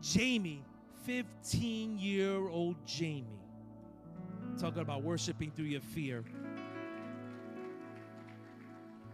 Jamie, 0.00 0.64
15 1.04 1.98
year 1.98 2.48
old 2.48 2.76
Jamie, 2.86 3.26
talking 4.58 4.80
about 4.82 5.02
worshiping 5.02 5.52
through 5.54 5.66
your 5.66 5.80
fear. 5.80 6.24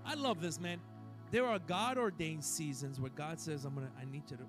I 0.08 0.14
love 0.14 0.40
this, 0.40 0.58
man. 0.58 0.80
There 1.30 1.44
are 1.44 1.58
God 1.58 1.98
ordained 1.98 2.42
seasons 2.42 2.98
where 2.98 3.10
God 3.10 3.38
says, 3.38 3.66
I'm 3.66 3.74
gonna, 3.74 3.90
I 4.00 4.10
need 4.10 4.22
you 4.30 4.38
to. 4.38 4.42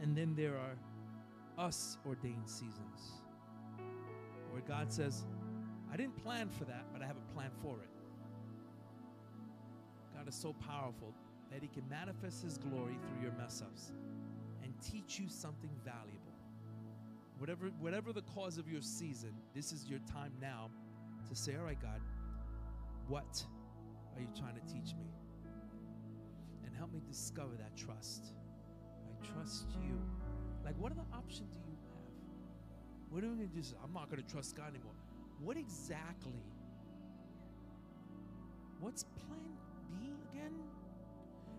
And 0.00 0.16
then 0.16 0.34
there 0.34 0.56
are 0.56 1.66
us 1.66 1.98
ordained 2.06 2.48
seasons 2.48 3.20
where 4.50 4.62
God 4.62 4.90
says, 4.90 5.26
I 5.92 5.98
didn't 5.98 6.16
plan 6.24 6.48
for 6.48 6.64
that, 6.64 6.86
but 6.90 7.02
I 7.02 7.06
have 7.06 7.16
a 7.16 7.34
plan 7.34 7.50
for 7.62 7.76
it. 7.82 7.90
God 10.16 10.26
is 10.26 10.34
so 10.34 10.54
powerful 10.54 11.12
that 11.52 11.60
He 11.60 11.68
can 11.68 11.86
manifest 11.90 12.42
His 12.42 12.56
glory 12.56 12.96
through 13.06 13.22
your 13.22 13.32
mess 13.32 13.60
ups 13.60 13.92
and 14.64 14.72
teach 14.80 15.20
you 15.20 15.28
something 15.28 15.70
valuable. 15.84 16.14
Whatever, 17.36 17.66
whatever 17.78 18.14
the 18.14 18.22
cause 18.22 18.56
of 18.56 18.70
your 18.70 18.80
season, 18.80 19.34
this 19.54 19.70
is 19.70 19.84
your 19.84 20.00
time 20.10 20.32
now 20.40 20.70
to 21.28 21.36
say, 21.36 21.56
All 21.56 21.66
right, 21.66 21.80
God, 21.80 22.00
what 23.06 23.44
are 24.18 24.22
you 24.22 24.28
trying 24.36 24.54
to 24.54 24.72
teach 24.72 24.94
me? 24.96 25.06
And 26.64 26.74
help 26.74 26.92
me 26.92 27.00
discover 27.06 27.54
that 27.56 27.76
trust. 27.76 28.32
I 29.06 29.26
trust 29.26 29.66
you. 29.82 29.98
Like, 30.64 30.76
what 30.78 30.92
other 30.92 31.06
option 31.14 31.46
do 31.52 31.58
you 31.58 31.76
have? 31.88 31.98
What 33.10 33.24
are 33.24 33.28
we 33.28 33.36
going 33.36 33.48
to 33.48 33.54
do? 33.54 33.76
I'm 33.82 33.92
not 33.92 34.10
going 34.10 34.22
to 34.22 34.28
trust 34.28 34.56
God 34.56 34.68
anymore. 34.70 34.92
What 35.40 35.56
exactly? 35.56 36.42
What's 38.80 39.04
plan 39.04 39.40
B 39.88 40.12
again? 40.32 40.52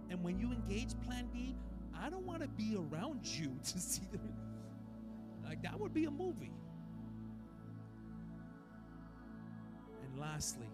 And 0.10 0.24
when 0.24 0.40
you 0.40 0.52
engage 0.52 1.00
plan 1.06 1.30
B, 1.34 1.56
I 1.98 2.10
don't 2.10 2.26
want 2.26 2.42
to 2.42 2.48
be 2.48 2.76
around 2.76 3.22
you 3.40 3.52
to 3.64 3.80
see 3.80 4.04
them. 4.12 4.34
Like, 5.46 5.64
that 5.64 5.80
would 5.80 5.94
be 5.94 6.06
a 6.06 6.12
movie. 6.12 6.52
And 10.04 10.20
lastly, 10.20 10.68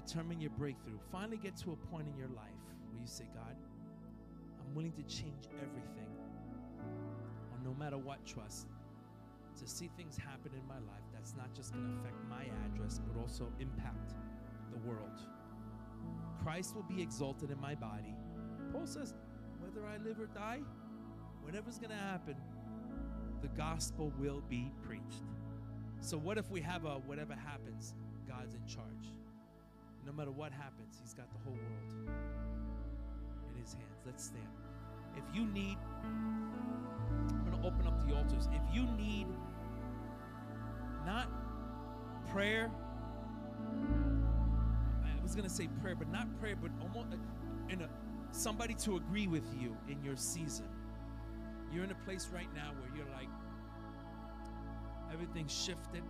determine 0.00 0.40
your 0.40 0.50
breakthrough. 0.50 0.98
Finally, 1.10 1.38
get 1.38 1.56
to 1.58 1.72
a 1.72 1.76
point 1.76 2.08
in 2.08 2.16
your 2.16 2.28
life 2.28 2.62
where 2.90 3.00
you 3.00 3.06
say, 3.06 3.24
God, 3.34 3.56
I'm 4.60 4.74
willing 4.74 4.92
to 4.92 5.02
change 5.02 5.48
everything, 5.56 6.10
or 7.52 7.58
no 7.64 7.74
matter 7.78 7.98
what, 7.98 8.24
trust 8.24 8.68
to 9.60 9.66
see 9.66 9.90
things 9.96 10.16
happen 10.16 10.52
in 10.54 10.66
my 10.66 10.78
life 10.90 11.04
that's 11.12 11.34
not 11.36 11.52
just 11.54 11.74
going 11.74 11.84
to 11.84 12.00
affect 12.00 12.16
my 12.30 12.44
address, 12.64 13.00
but 13.06 13.20
also 13.20 13.52
impact 13.60 14.14
the 14.72 14.78
world. 14.88 15.20
Christ 16.42 16.74
will 16.74 16.84
be 16.84 17.02
exalted 17.02 17.50
in 17.50 17.60
my 17.60 17.74
body. 17.74 18.14
Paul 18.72 18.86
says, 18.86 19.14
whether 19.58 19.86
I 19.86 19.98
live 19.98 20.18
or 20.18 20.26
die, 20.26 20.60
whatever's 21.42 21.78
going 21.78 21.90
to 21.90 21.96
happen, 21.96 22.36
the 23.42 23.48
gospel 23.48 24.12
will 24.18 24.42
be 24.48 24.70
preached. 24.82 25.24
So, 26.00 26.16
what 26.16 26.38
if 26.38 26.50
we 26.50 26.62
have 26.62 26.86
a 26.86 26.94
whatever 27.00 27.34
happens, 27.34 27.94
God's 28.26 28.54
in 28.54 28.64
charge? 28.66 29.12
No 30.06 30.12
matter 30.12 30.30
what 30.30 30.52
happens, 30.52 30.98
He's 31.00 31.14
got 31.14 31.26
the 31.32 31.38
whole 31.44 31.56
world 31.56 32.10
in 33.48 33.60
His 33.60 33.72
hands. 33.74 34.00
Let's 34.06 34.24
stand. 34.24 34.48
If 35.16 35.24
you 35.34 35.46
need, 35.46 35.76
I'm 36.04 37.44
going 37.44 37.60
to 37.60 37.66
open 37.66 37.86
up 37.86 38.06
the 38.06 38.14
altars. 38.14 38.48
If 38.52 38.74
you 38.74 38.86
need 38.96 39.26
not 41.04 41.28
prayer, 42.32 42.70
I 45.04 45.22
was 45.22 45.34
going 45.34 45.48
to 45.48 45.54
say 45.54 45.68
prayer, 45.82 45.94
but 45.94 46.10
not 46.10 46.26
prayer, 46.40 46.56
but 46.56 46.70
almost 46.80 47.14
uh, 47.14 47.72
in 47.72 47.82
a 47.82 47.88
somebody 48.32 48.74
to 48.74 48.96
agree 48.96 49.26
with 49.26 49.44
you 49.60 49.76
in 49.88 50.02
your 50.04 50.16
season. 50.16 50.66
You're 51.72 51.84
in 51.84 51.90
a 51.90 52.04
place 52.06 52.28
right 52.32 52.52
now 52.54 52.70
where 52.80 52.96
you're 52.96 53.12
like, 53.12 53.28
everything's 55.12 55.52
shifted. 55.52 56.02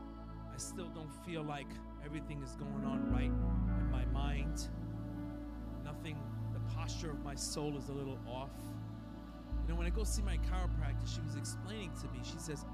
I 0.52 0.58
still 0.58 0.88
don't 0.88 1.12
feel 1.24 1.42
like 1.42 1.68
everything 2.04 2.42
is 2.42 2.56
going 2.56 2.84
on 2.84 3.10
right 3.12 3.32
my 3.90 4.04
mind. 4.06 4.68
Nothing, 5.84 6.16
the 6.52 6.60
posture 6.74 7.10
of 7.10 7.22
my 7.24 7.34
soul 7.34 7.76
is 7.76 7.88
a 7.88 7.92
little 7.92 8.18
off. 8.28 8.50
You 9.62 9.68
know, 9.68 9.74
when 9.76 9.86
I 9.86 9.90
go 9.90 10.04
see 10.04 10.22
my 10.22 10.38
chiropractor, 10.38 11.06
she 11.12 11.20
was 11.20 11.36
explaining 11.36 11.90
to 12.00 12.08
me, 12.08 12.20
she 12.24 12.38
says, 12.38 12.64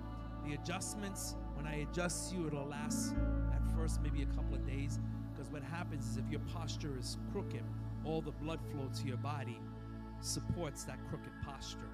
the 0.46 0.54
adjustments, 0.54 1.34
when 1.54 1.66
I 1.66 1.86
adjust 1.90 2.32
you, 2.32 2.46
it'll 2.46 2.66
last 2.66 3.14
at 3.52 3.76
first 3.76 4.00
maybe 4.02 4.22
a 4.22 4.26
couple 4.26 4.54
of 4.54 4.66
days. 4.66 5.00
Because 5.32 5.50
what 5.50 5.62
happens 5.62 6.08
is 6.08 6.16
if 6.16 6.30
your 6.30 6.40
posture 6.52 6.96
is 6.98 7.18
crooked, 7.32 7.62
all 8.04 8.20
the 8.20 8.30
blood 8.30 8.60
flow 8.70 8.88
to 9.00 9.06
your 9.06 9.16
body 9.16 9.58
supports 10.20 10.84
that 10.84 10.98
crooked 11.08 11.32
posture. 11.44 11.90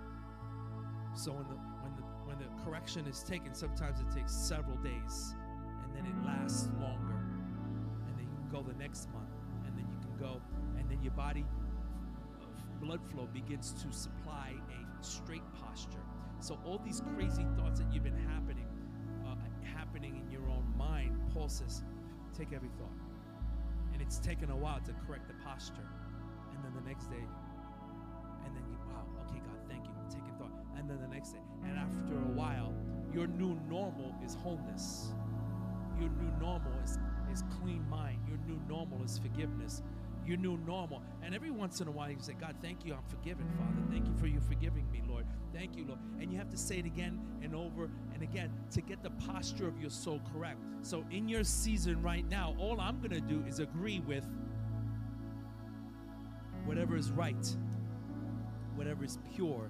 So 1.14 1.32
when 1.32 1.48
the 1.48 1.56
when 1.82 1.96
the 1.96 2.02
when 2.24 2.38
the 2.38 2.64
correction 2.64 3.06
is 3.06 3.22
taken, 3.22 3.54
sometimes 3.54 4.00
it 4.00 4.10
takes 4.14 4.32
several 4.32 4.76
days, 4.76 5.34
and 5.82 5.94
then 5.94 6.06
it 6.06 6.24
lasts 6.24 6.68
longer, 6.80 7.11
go 8.52 8.62
the 8.62 8.78
next 8.78 9.08
month, 9.12 9.32
and 9.66 9.76
then 9.76 9.86
you 9.90 9.98
can 9.98 10.14
go, 10.18 10.40
and 10.78 10.88
then 10.90 11.02
your 11.02 11.14
body 11.14 11.44
blood 12.80 13.00
flow 13.10 13.26
begins 13.32 13.72
to 13.72 13.92
supply 13.92 14.52
a 14.68 15.04
straight 15.04 15.42
posture. 15.54 16.04
So 16.40 16.58
all 16.66 16.80
these 16.84 17.00
crazy 17.14 17.46
thoughts 17.56 17.80
that 17.80 17.92
you've 17.92 18.02
been 18.02 18.18
happening, 18.28 18.66
uh, 19.24 19.36
happening 19.64 20.16
in 20.16 20.30
your 20.30 20.48
own 20.50 20.66
mind, 20.76 21.16
Paul 21.32 21.48
says, 21.48 21.82
take 22.36 22.52
every 22.52 22.70
thought, 22.76 22.98
and 23.92 24.02
it's 24.02 24.18
taken 24.18 24.50
a 24.50 24.56
while 24.56 24.80
to 24.80 24.92
correct 25.06 25.28
the 25.28 25.34
posture, 25.44 25.88
and 26.52 26.64
then 26.64 26.74
the 26.74 26.86
next 26.88 27.06
day, 27.06 27.24
and 28.44 28.54
then 28.54 28.64
you, 28.68 28.76
wow, 28.90 29.06
okay, 29.24 29.38
God, 29.38 29.56
thank 29.68 29.86
you, 29.86 29.92
taking 30.10 30.34
thought, 30.38 30.52
and 30.76 30.90
then 30.90 31.00
the 31.00 31.08
next 31.08 31.32
day, 31.32 31.44
and 31.64 31.78
after 31.78 32.14
a 32.14 32.32
while, 32.34 32.74
your 33.14 33.28
new 33.28 33.58
normal 33.70 34.14
is 34.24 34.34
wholeness. 34.34 35.12
Your 36.00 36.08
new 36.08 36.32
normal 36.40 36.71
is, 37.32 37.42
clean 37.60 37.84
mind. 37.88 38.18
Your 38.28 38.38
new 38.46 38.60
normal 38.68 39.02
is 39.04 39.18
forgiveness 39.18 39.82
your 40.26 40.36
new 40.36 40.56
normal. 40.66 41.02
And 41.22 41.34
every 41.34 41.50
once 41.50 41.80
in 41.80 41.88
a 41.88 41.90
while, 41.90 42.10
you 42.10 42.16
say, 42.20 42.34
God, 42.34 42.56
thank 42.62 42.84
you, 42.84 42.94
I'm 42.94 43.02
forgiven, 43.08 43.46
Father. 43.56 43.82
Thank 43.90 44.06
you 44.06 44.14
for 44.14 44.26
you 44.26 44.40
forgiving 44.40 44.90
me, 44.90 45.02
Lord. 45.08 45.26
Thank 45.52 45.76
you, 45.76 45.84
Lord. 45.84 45.98
And 46.20 46.32
you 46.32 46.38
have 46.38 46.50
to 46.50 46.56
say 46.56 46.78
it 46.78 46.86
again 46.86 47.20
and 47.42 47.54
over 47.54 47.90
and 48.14 48.22
again 48.22 48.50
to 48.72 48.80
get 48.80 49.02
the 49.02 49.10
posture 49.10 49.66
of 49.66 49.80
your 49.80 49.90
soul 49.90 50.20
correct. 50.32 50.58
So, 50.82 51.04
in 51.10 51.28
your 51.28 51.44
season 51.44 52.00
right 52.02 52.28
now, 52.28 52.54
all 52.58 52.80
I'm 52.80 52.98
going 52.98 53.10
to 53.10 53.20
do 53.20 53.44
is 53.46 53.58
agree 53.58 54.00
with 54.00 54.24
whatever 56.64 56.96
is 56.96 57.10
right, 57.10 57.56
whatever 58.74 59.04
is 59.04 59.18
pure, 59.34 59.68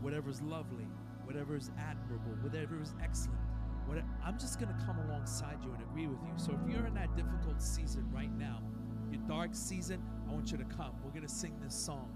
whatever 0.00 0.30
is 0.30 0.42
lovely, 0.42 0.86
whatever 1.24 1.56
is 1.56 1.70
admirable, 1.78 2.32
whatever 2.42 2.80
is 2.80 2.92
excellent. 3.02 3.43
Whatever, 3.86 4.06
I'm 4.24 4.38
just 4.38 4.58
going 4.58 4.74
to 4.74 4.84
come 4.84 4.98
alongside 4.98 5.58
you 5.62 5.72
and 5.72 5.82
agree 5.82 6.06
with 6.06 6.20
you. 6.22 6.32
So, 6.36 6.52
if 6.52 6.70
you're 6.72 6.86
in 6.86 6.94
that 6.94 7.14
difficult 7.16 7.60
season 7.60 8.06
right 8.12 8.32
now, 8.38 8.62
your 9.10 9.20
dark 9.28 9.50
season, 9.52 10.02
I 10.28 10.32
want 10.32 10.50
you 10.50 10.58
to 10.58 10.64
come. 10.64 10.92
We're 11.04 11.10
going 11.10 11.26
to 11.26 11.32
sing 11.32 11.54
this 11.62 11.74
song. 11.74 12.10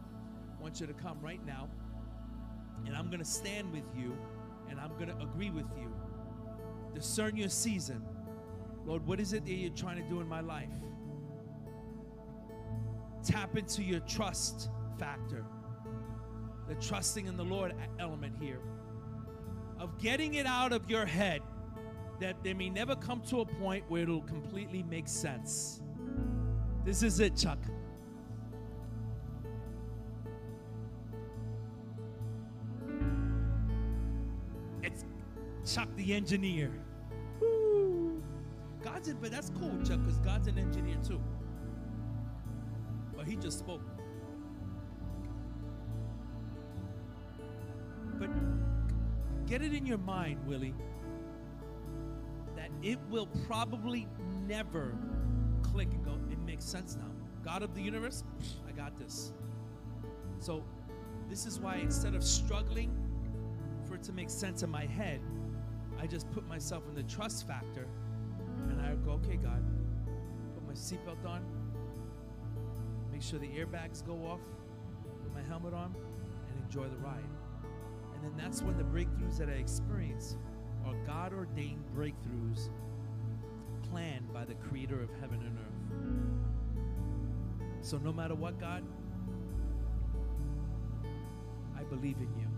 I 0.59 0.63
want 0.63 0.81
you 0.81 0.87
to 0.87 0.95
come 0.95 1.19
right 1.21 1.45
now, 1.47 1.69
and 2.87 2.97
I'm 2.97 3.09
going 3.09 3.21
to 3.21 3.25
stand 3.25 3.73
with 3.73 3.85
you, 3.97 4.17
and 4.71 4.81
I'm 4.81 4.95
going 4.95 5.09
to 5.09 5.19
agree 5.19 5.51
with 5.51 5.67
you. 5.79 5.93
Discern 6.95 7.37
your 7.37 7.49
season. 7.49 8.03
Lord, 8.87 9.07
what 9.07 9.21
is 9.21 9.33
it 9.35 9.45
that 9.45 9.53
you're 9.53 9.71
trying 9.71 10.03
to 10.03 10.09
do 10.09 10.21
in 10.21 10.27
my 10.27 10.41
life? 10.41 10.69
Tap 13.23 13.57
into 13.57 13.83
your 13.83 14.01
trust 14.01 14.71
factor, 14.99 15.45
the 16.69 16.75
trusting 16.77 17.27
in 17.27 17.37
the 17.37 17.45
Lord 17.45 17.75
element 18.01 18.35
here, 18.41 18.61
of 19.79 19.99
getting 19.99 20.35
it 20.35 20.47
out 20.47 20.73
of 20.73 20.89
your 20.89 21.05
head 21.05 21.43
that 22.21 22.43
they 22.43 22.53
may 22.53 22.69
never 22.69 22.97
come 22.97 23.21
to 23.23 23.41
a 23.41 23.45
point 23.45 23.85
where 23.89 24.03
it'll 24.03 24.23
completely 24.23 24.83
make 24.83 25.09
sense. 25.09 25.81
This 26.85 27.03
is 27.03 27.21
it, 27.21 27.37
Chuck. 27.37 27.59
It's 34.83 35.05
Chuck 35.65 35.89
the 35.97 36.15
engineer. 36.15 36.73
Woo. 37.41 38.23
God's 38.83 39.09
in, 39.09 39.17
but 39.17 39.31
that's 39.31 39.51
cool, 39.51 39.77
Chuck, 39.85 40.01
because 40.01 40.19
God's 40.19 40.49
an 40.49 40.59
engineer 40.59 40.97
too. 41.07 41.21
But 43.17 43.27
he 43.27 43.37
just 43.37 43.59
spoke. 43.59 43.83
But 48.19 48.31
get 49.47 49.63
it 49.63 49.73
in 49.73 49.87
your 49.87 49.99
mind, 49.99 50.45
Willie, 50.47 50.75
that 52.69 52.89
it 52.89 52.99
will 53.11 53.27
probably 53.47 54.07
never 54.47 54.97
click 55.63 55.89
and 55.93 56.05
go, 56.05 56.13
it 56.31 56.39
makes 56.41 56.65
sense 56.65 56.97
now. 56.97 57.11
God 57.45 57.63
of 57.63 57.75
the 57.75 57.81
universe, 57.81 58.25
I 58.69 58.73
got 58.73 58.97
this. 58.99 59.33
So, 60.41 60.65
this 61.29 61.47
is 61.47 61.61
why 61.61 61.77
instead 61.77 62.15
of 62.15 62.25
struggling 62.25 62.91
for 63.87 63.95
it 63.95 64.03
to 64.05 64.13
make 64.13 64.31
sense 64.31 64.63
in 64.63 64.71
my 64.71 64.87
head, 64.87 65.21
I 66.01 66.07
just 66.07 66.31
put 66.33 66.47
myself 66.47 66.85
in 66.89 66.95
the 66.95 67.03
trust 67.03 67.47
factor 67.47 67.87
and 68.69 68.81
I 68.81 68.95
go, 68.97 69.13
okay, 69.13 69.37
God, 69.37 69.63
put 70.55 70.67
my 70.67 70.75
seatbelt 70.75 71.27
on, 71.27 71.45
make 73.13 73.23
sure 73.23 73.39
the 73.39 73.49
airbags 73.49 74.05
go 74.07 74.15
off, 74.27 74.41
put 75.23 75.35
my 75.35 75.43
helmet 75.43 75.75
on, 75.75 75.95
and 75.95 76.65
enjoy 76.65 76.89
the 76.89 76.99
ride. 76.99 77.25
And 78.15 78.25
then 78.25 78.33
that's 78.37 78.63
when 78.63 78.77
the 78.77 78.85
breakthroughs 78.85 79.39
that 79.39 79.49
I 79.49 79.53
experience 79.53 80.37
are 80.89 80.95
God 81.07 81.33
ordained 81.35 81.85
breakthroughs 81.95 82.71
planned 83.91 84.33
by 84.33 84.45
the 84.45 84.55
creator 84.55 85.03
of 85.03 85.11
heaven 85.21 85.41
and 85.43 85.59
earth. 85.59 85.79
So 87.83 87.99
no 87.99 88.13
matter 88.13 88.35
what, 88.35 88.59
God, 88.59 88.83
I 91.77 91.83
believe 91.85 92.17
in 92.17 92.29
you. 92.39 92.49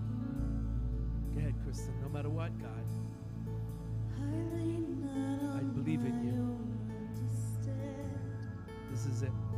Go 1.35 1.41
ahead, 1.41 1.55
Kristen. 1.65 1.95
No 2.01 2.09
matter 2.09 2.31
what, 2.31 2.57
God, 2.61 2.87
I 4.19 5.63
believe 5.63 6.01
in 6.01 6.25
you. 6.25 6.57
This 8.91 9.07
is 9.07 9.23
it. 9.23 9.50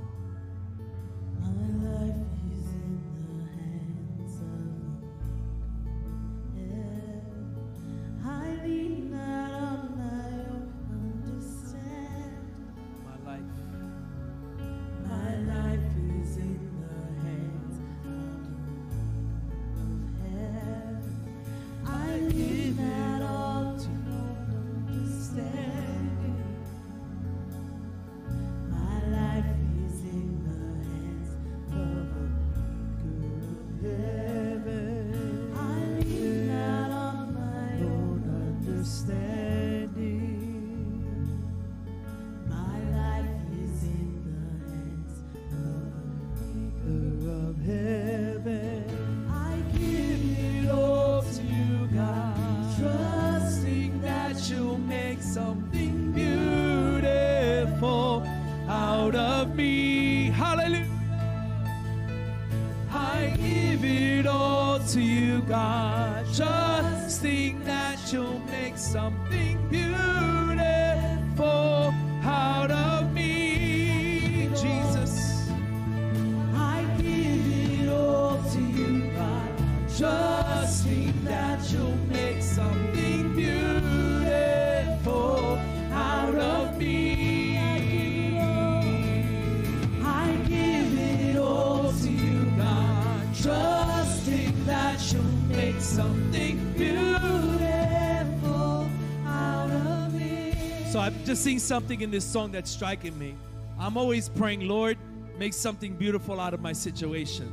Seen 101.43 101.59
something 101.59 102.03
in 102.03 102.11
this 102.12 102.24
song 102.24 102.53
that's 102.53 102.70
striking 102.70 103.18
me. 103.18 103.34
I'm 103.76 103.97
always 103.97 104.28
praying, 104.28 104.68
Lord, 104.68 104.97
make 105.38 105.53
something 105.53 105.97
beautiful 105.97 106.38
out 106.38 106.55
of 106.55 106.61
my 106.61 106.72
situation. 106.72 107.53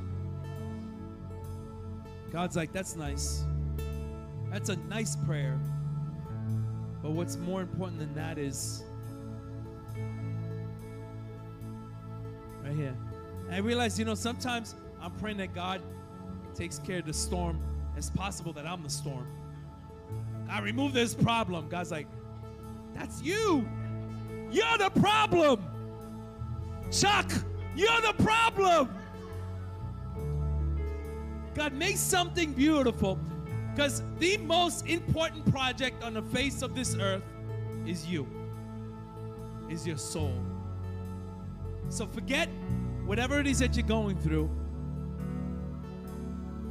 God's 2.31 2.55
like, 2.55 2.71
that's 2.71 2.95
nice. 2.95 3.43
That's 4.51 4.69
a 4.69 4.75
nice 4.75 5.15
prayer. 5.15 5.59
But 7.01 7.13
what's 7.13 7.37
more 7.37 7.61
important 7.61 7.97
than 7.97 8.13
that 8.13 8.37
is 8.37 8.83
right 12.63 12.75
here. 12.75 12.95
And 13.47 13.55
I 13.55 13.57
realize, 13.57 13.97
you 13.97 14.05
know, 14.05 14.13
sometimes 14.13 14.75
I'm 15.01 15.13
praying 15.13 15.37
that 15.37 15.55
God 15.55 15.81
takes 16.53 16.77
care 16.77 16.99
of 16.99 17.07
the 17.07 17.13
storm. 17.13 17.59
It's 17.97 18.11
possible 18.11 18.53
that 18.53 18.67
I'm 18.67 18.83
the 18.83 18.89
storm. 18.91 19.25
God, 20.45 20.63
remove 20.63 20.93
this 20.93 21.15
problem. 21.15 21.69
God's 21.69 21.89
like, 21.89 22.05
that's 22.93 23.23
you. 23.23 23.67
You're 24.51 24.77
the 24.77 24.89
problem. 24.99 25.63
Chuck, 26.91 27.31
you're 27.75 28.01
the 28.01 28.13
problem. 28.23 28.89
God, 31.53 31.73
make 31.73 31.97
something 31.97 32.53
beautiful. 32.53 33.19
Because 33.73 34.03
the 34.17 34.37
most 34.37 34.87
important 34.87 35.49
project 35.51 36.03
on 36.03 36.13
the 36.13 36.21
face 36.21 36.61
of 36.61 36.75
this 36.75 36.95
earth 36.95 37.23
is 37.85 38.05
you, 38.05 38.27
is 39.69 39.85
your 39.85 39.97
soul. 39.97 40.33
So 41.89 42.07
forget 42.07 42.49
whatever 43.05 43.39
it 43.39 43.47
is 43.47 43.59
that 43.59 43.75
you're 43.75 43.87
going 43.87 44.17
through 44.17 44.49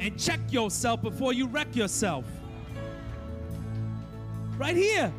and 0.01 0.19
check 0.19 0.41
yourself 0.51 1.03
before 1.03 1.33
you 1.33 1.47
wreck 1.47 1.75
yourself. 1.75 2.25
Right 4.57 4.77
here. 4.77 5.13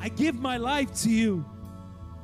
I 0.00 0.08
give 0.08 0.36
my 0.36 0.56
life 0.56 0.94
to 1.02 1.10
you. 1.10 1.44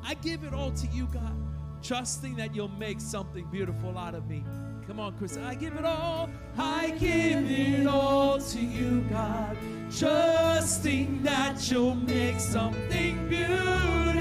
I 0.03 0.15
give 0.15 0.45
it 0.45 0.53
all 0.53 0.71
to 0.71 0.87
you, 0.89 1.07
God, 1.07 1.35
trusting 1.83 2.37
that 2.37 2.55
you'll 2.55 2.69
make 2.69 3.01
something 3.01 3.47
beautiful 3.51 3.99
out 3.99 4.15
of 4.15 4.29
me. 4.29 4.45
Come 4.87 5.01
on, 5.01 5.17
Chris. 5.17 5.39
I 5.39 5.55
give 5.55 5.75
it 5.77 5.85
all. 5.85 6.29
I 6.59 6.91
give 6.91 7.51
it 7.51 7.87
all 7.87 8.39
to 8.39 8.61
you, 8.61 9.01
God, 9.11 9.57
trusting 9.91 11.23
that 11.23 11.71
you'll 11.71 11.95
make 11.95 12.39
something 12.39 13.29
beautiful 13.29 14.13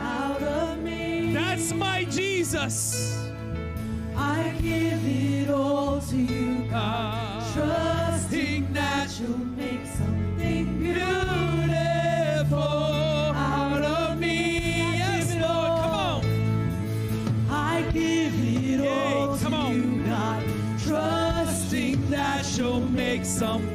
out 0.00 0.42
of 0.42 0.82
me. 0.82 1.32
That's 1.32 1.72
my 1.72 2.04
Jesus. 2.04 3.30
I 4.16 4.52
give 4.60 5.06
it 5.06 5.48
all 5.48 6.00
to 6.00 6.16
you, 6.16 6.68
God, 6.68 7.54
trusting 7.54 8.72
that 8.72 9.16
you'll 9.20 9.38
make 23.40 23.67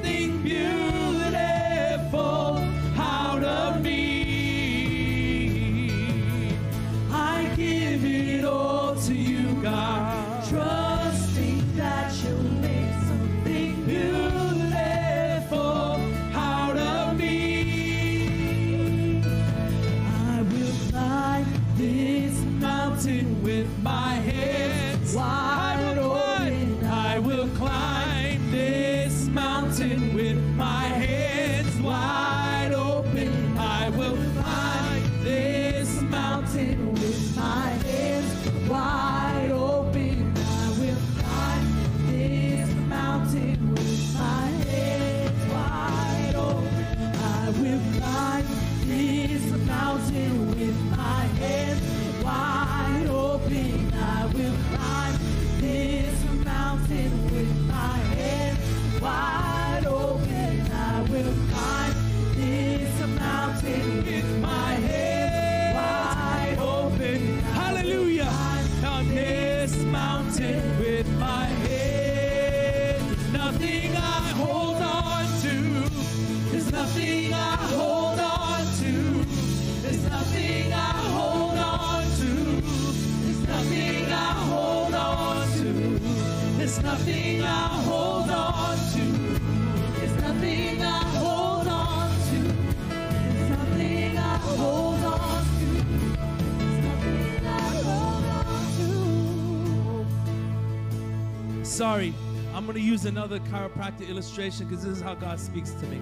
another 103.06 103.40
chiropractic 103.40 104.10
illustration 104.10 104.68
because 104.68 104.84
this 104.84 104.98
is 104.98 105.02
how 105.02 105.16
God 105.16 105.40
speaks 105.40 105.72
to 105.72 105.86
me. 105.88 106.02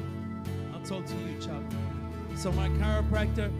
I'll 0.74 0.82
talk 0.82 1.06
to 1.06 1.16
you, 1.16 1.40
Chuck. 1.40 1.64
So 2.36 2.52
my 2.52 2.70
chiropractor 2.70 3.52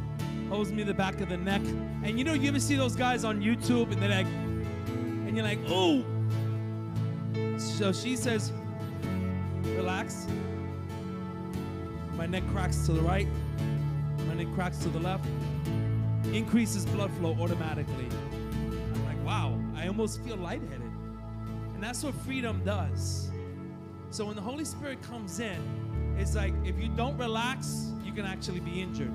holds 0.50 0.72
me 0.72 0.84
the 0.84 0.94
back 0.94 1.22
of 1.22 1.30
the 1.30 1.38
neck. 1.38 1.62
And 2.04 2.18
you 2.18 2.24
know, 2.24 2.34
you 2.34 2.50
ever 2.50 2.60
see 2.60 2.76
those 2.76 2.96
guys 2.96 3.24
on 3.24 3.42
YouTube 3.42 3.92
and 3.92 4.02
they're 4.02 4.10
like, 4.10 4.28
and 4.28 5.36
you're 5.36 5.46
like, 5.46 5.60
ooh. 5.70 6.04
So 7.58 7.94
she 7.94 8.16
says, 8.16 8.52
relax. 9.64 10.28
My 12.14 12.26
neck 12.26 12.44
cracks 12.52 12.86
to 12.86 12.92
the 12.92 13.02
right. 13.02 13.28
My 14.28 14.34
neck 14.34 14.48
cracks 14.54 14.78
to 14.80 14.90
the 14.90 15.00
left. 15.00 15.26
Increases 16.34 16.86
blood 16.86 17.12
flow 17.14 17.36
automatically. 17.40 18.08
I'm 18.68 19.06
like, 19.06 19.26
wow, 19.26 19.60
I 19.76 19.88
almost 19.88 20.22
feel 20.22 20.38
lightheaded. 20.38 20.82
And 21.74 21.84
that's 21.84 22.04
what 22.04 22.14
freedom 22.14 22.62
does. 22.64 23.31
So 24.12 24.26
when 24.26 24.36
the 24.36 24.42
Holy 24.42 24.66
Spirit 24.66 25.02
comes 25.04 25.40
in, 25.40 25.58
it's 26.20 26.36
like 26.36 26.54
if 26.66 26.78
you 26.78 26.90
don't 26.90 27.18
relax, 27.18 27.94
you 28.04 28.12
can 28.12 28.26
actually 28.26 28.60
be 28.60 28.82
injured. 28.82 29.14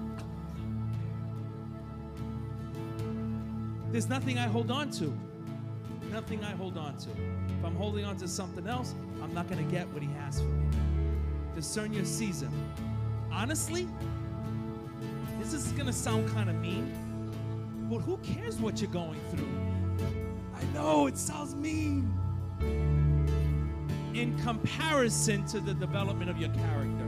There's 3.92 4.08
nothing 4.08 4.38
I 4.38 4.46
hold 4.46 4.70
on 4.70 4.90
to. 4.92 5.14
Nothing 6.10 6.42
I 6.44 6.52
hold 6.52 6.78
on 6.78 6.96
to. 6.96 7.10
If 7.10 7.64
I'm 7.64 7.76
holding 7.76 8.06
on 8.06 8.16
to 8.16 8.26
something 8.26 8.66
else, 8.66 8.94
I'm 9.22 9.34
not 9.34 9.48
going 9.50 9.62
to 9.62 9.70
get 9.70 9.86
what 9.90 10.02
He 10.02 10.08
has 10.14 10.40
for 10.40 10.46
me. 10.46 10.66
Discern 11.54 11.92
your 11.92 12.06
season. 12.06 12.50
Honestly, 13.30 13.86
this 15.38 15.52
is 15.52 15.72
going 15.72 15.86
to 15.86 15.92
sound 15.92 16.26
kind 16.30 16.48
of 16.48 16.56
mean, 16.56 16.90
but 17.90 17.98
who 17.98 18.16
cares 18.18 18.56
what 18.56 18.80
you're 18.80 18.90
going 18.90 19.20
through? 19.30 19.48
I 20.54 20.64
know 20.72 21.06
it 21.06 21.18
sounds 21.18 21.54
mean. 21.54 22.12
In 24.16 24.34
comparison 24.38 25.44
to 25.48 25.60
the 25.60 25.74
development 25.74 26.30
of 26.30 26.38
your 26.38 26.48
character. 26.48 27.04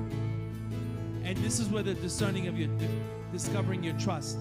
And 1.25 1.39
this 1.39 1.59
is 1.59 1.71
where 1.71 1.83
the 1.83 1.95
discerning 1.95 2.49
of 2.49 2.59
your 2.59 2.69
discovering 3.33 3.83
your 3.83 3.95
trust. 3.95 4.37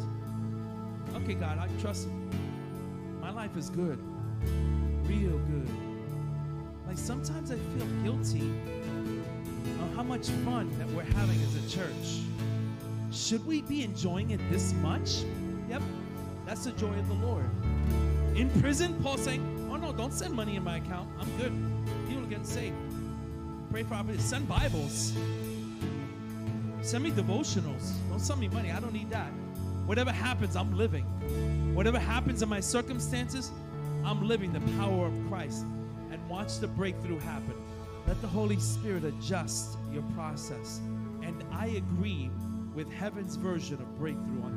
Okay, 1.16 1.36
God, 1.36 1.60
I 1.60 1.70
trust 1.80 2.10
my 3.22 3.30
life 3.30 3.56
is 3.56 3.70
good. 3.70 3.98
Real 5.04 5.38
good. 5.38 5.70
Like 6.86 6.98
sometimes 6.98 7.52
I 7.52 7.56
feel 7.56 7.88
guilty 8.04 8.52
of 9.80 9.96
how 9.96 10.04
much 10.04 10.28
fun 10.28 10.70
that 10.78 10.90
we're 10.90 11.04
having 11.04 11.40
as 11.44 11.56
a 11.56 11.70
church. 11.70 12.20
Should 13.14 13.48
we 13.48 13.62
be 13.62 13.84
enjoying 13.84 14.32
it 14.32 14.42
this 14.52 14.74
much? 14.74 15.24
Yep, 15.70 15.84
that's 16.46 16.66
the 16.66 16.72
joy 16.74 16.94
of 17.00 17.08
the 17.08 17.26
Lord. 17.26 17.50
In 18.36 18.50
prison, 18.60 18.94
Paul 19.02 19.18
saying, 19.18 19.70
Oh 19.72 19.78
no, 19.78 19.94
don't 19.94 20.12
send 20.12 20.34
money 20.34 20.58
in 20.58 20.66
my 20.66 20.78
account. 20.78 21.10
I'm 21.18 21.38
good. 21.38 21.77
Saved. 22.46 22.76
Pray 23.72 23.84
for 23.84 23.96
opportunity. 23.96 24.24
Send 24.24 24.48
Bibles. 24.48 25.14
Send 26.82 27.04
me 27.04 27.12
devotionals. 27.12 27.92
Don't 28.10 28.20
send 28.20 28.40
me 28.40 28.48
money. 28.48 28.72
I 28.72 28.80
don't 28.80 28.94
need 28.94 29.10
that. 29.10 29.32
Whatever 29.86 30.12
happens, 30.12 30.56
I'm 30.56 30.78
living. 30.78 31.04
Whatever 31.76 32.00
happens 32.00 32.42
in 32.42 32.50
my 32.50 32.60
circumstances, 32.60 33.52
I'm 34.06 34.28
living 34.28 34.54
the 34.54 34.62
power 34.78 35.08
of 35.08 35.14
Christ. 35.30 35.66
And 36.12 36.28
watch 36.30 36.60
the 36.60 36.68
breakthrough 36.68 37.20
happen. 37.20 37.54
Let 38.08 38.22
the 38.22 38.28
Holy 38.28 38.58
Spirit 38.60 39.04
adjust 39.04 39.78
your 39.92 40.04
process. 40.16 40.80
And 41.22 41.44
I 41.52 41.68
agree 41.68 42.30
with 42.74 42.92
heaven's 42.92 43.36
version 43.36 43.76
of 43.76 43.98
breakthrough 43.98 44.44
on. 44.44 44.57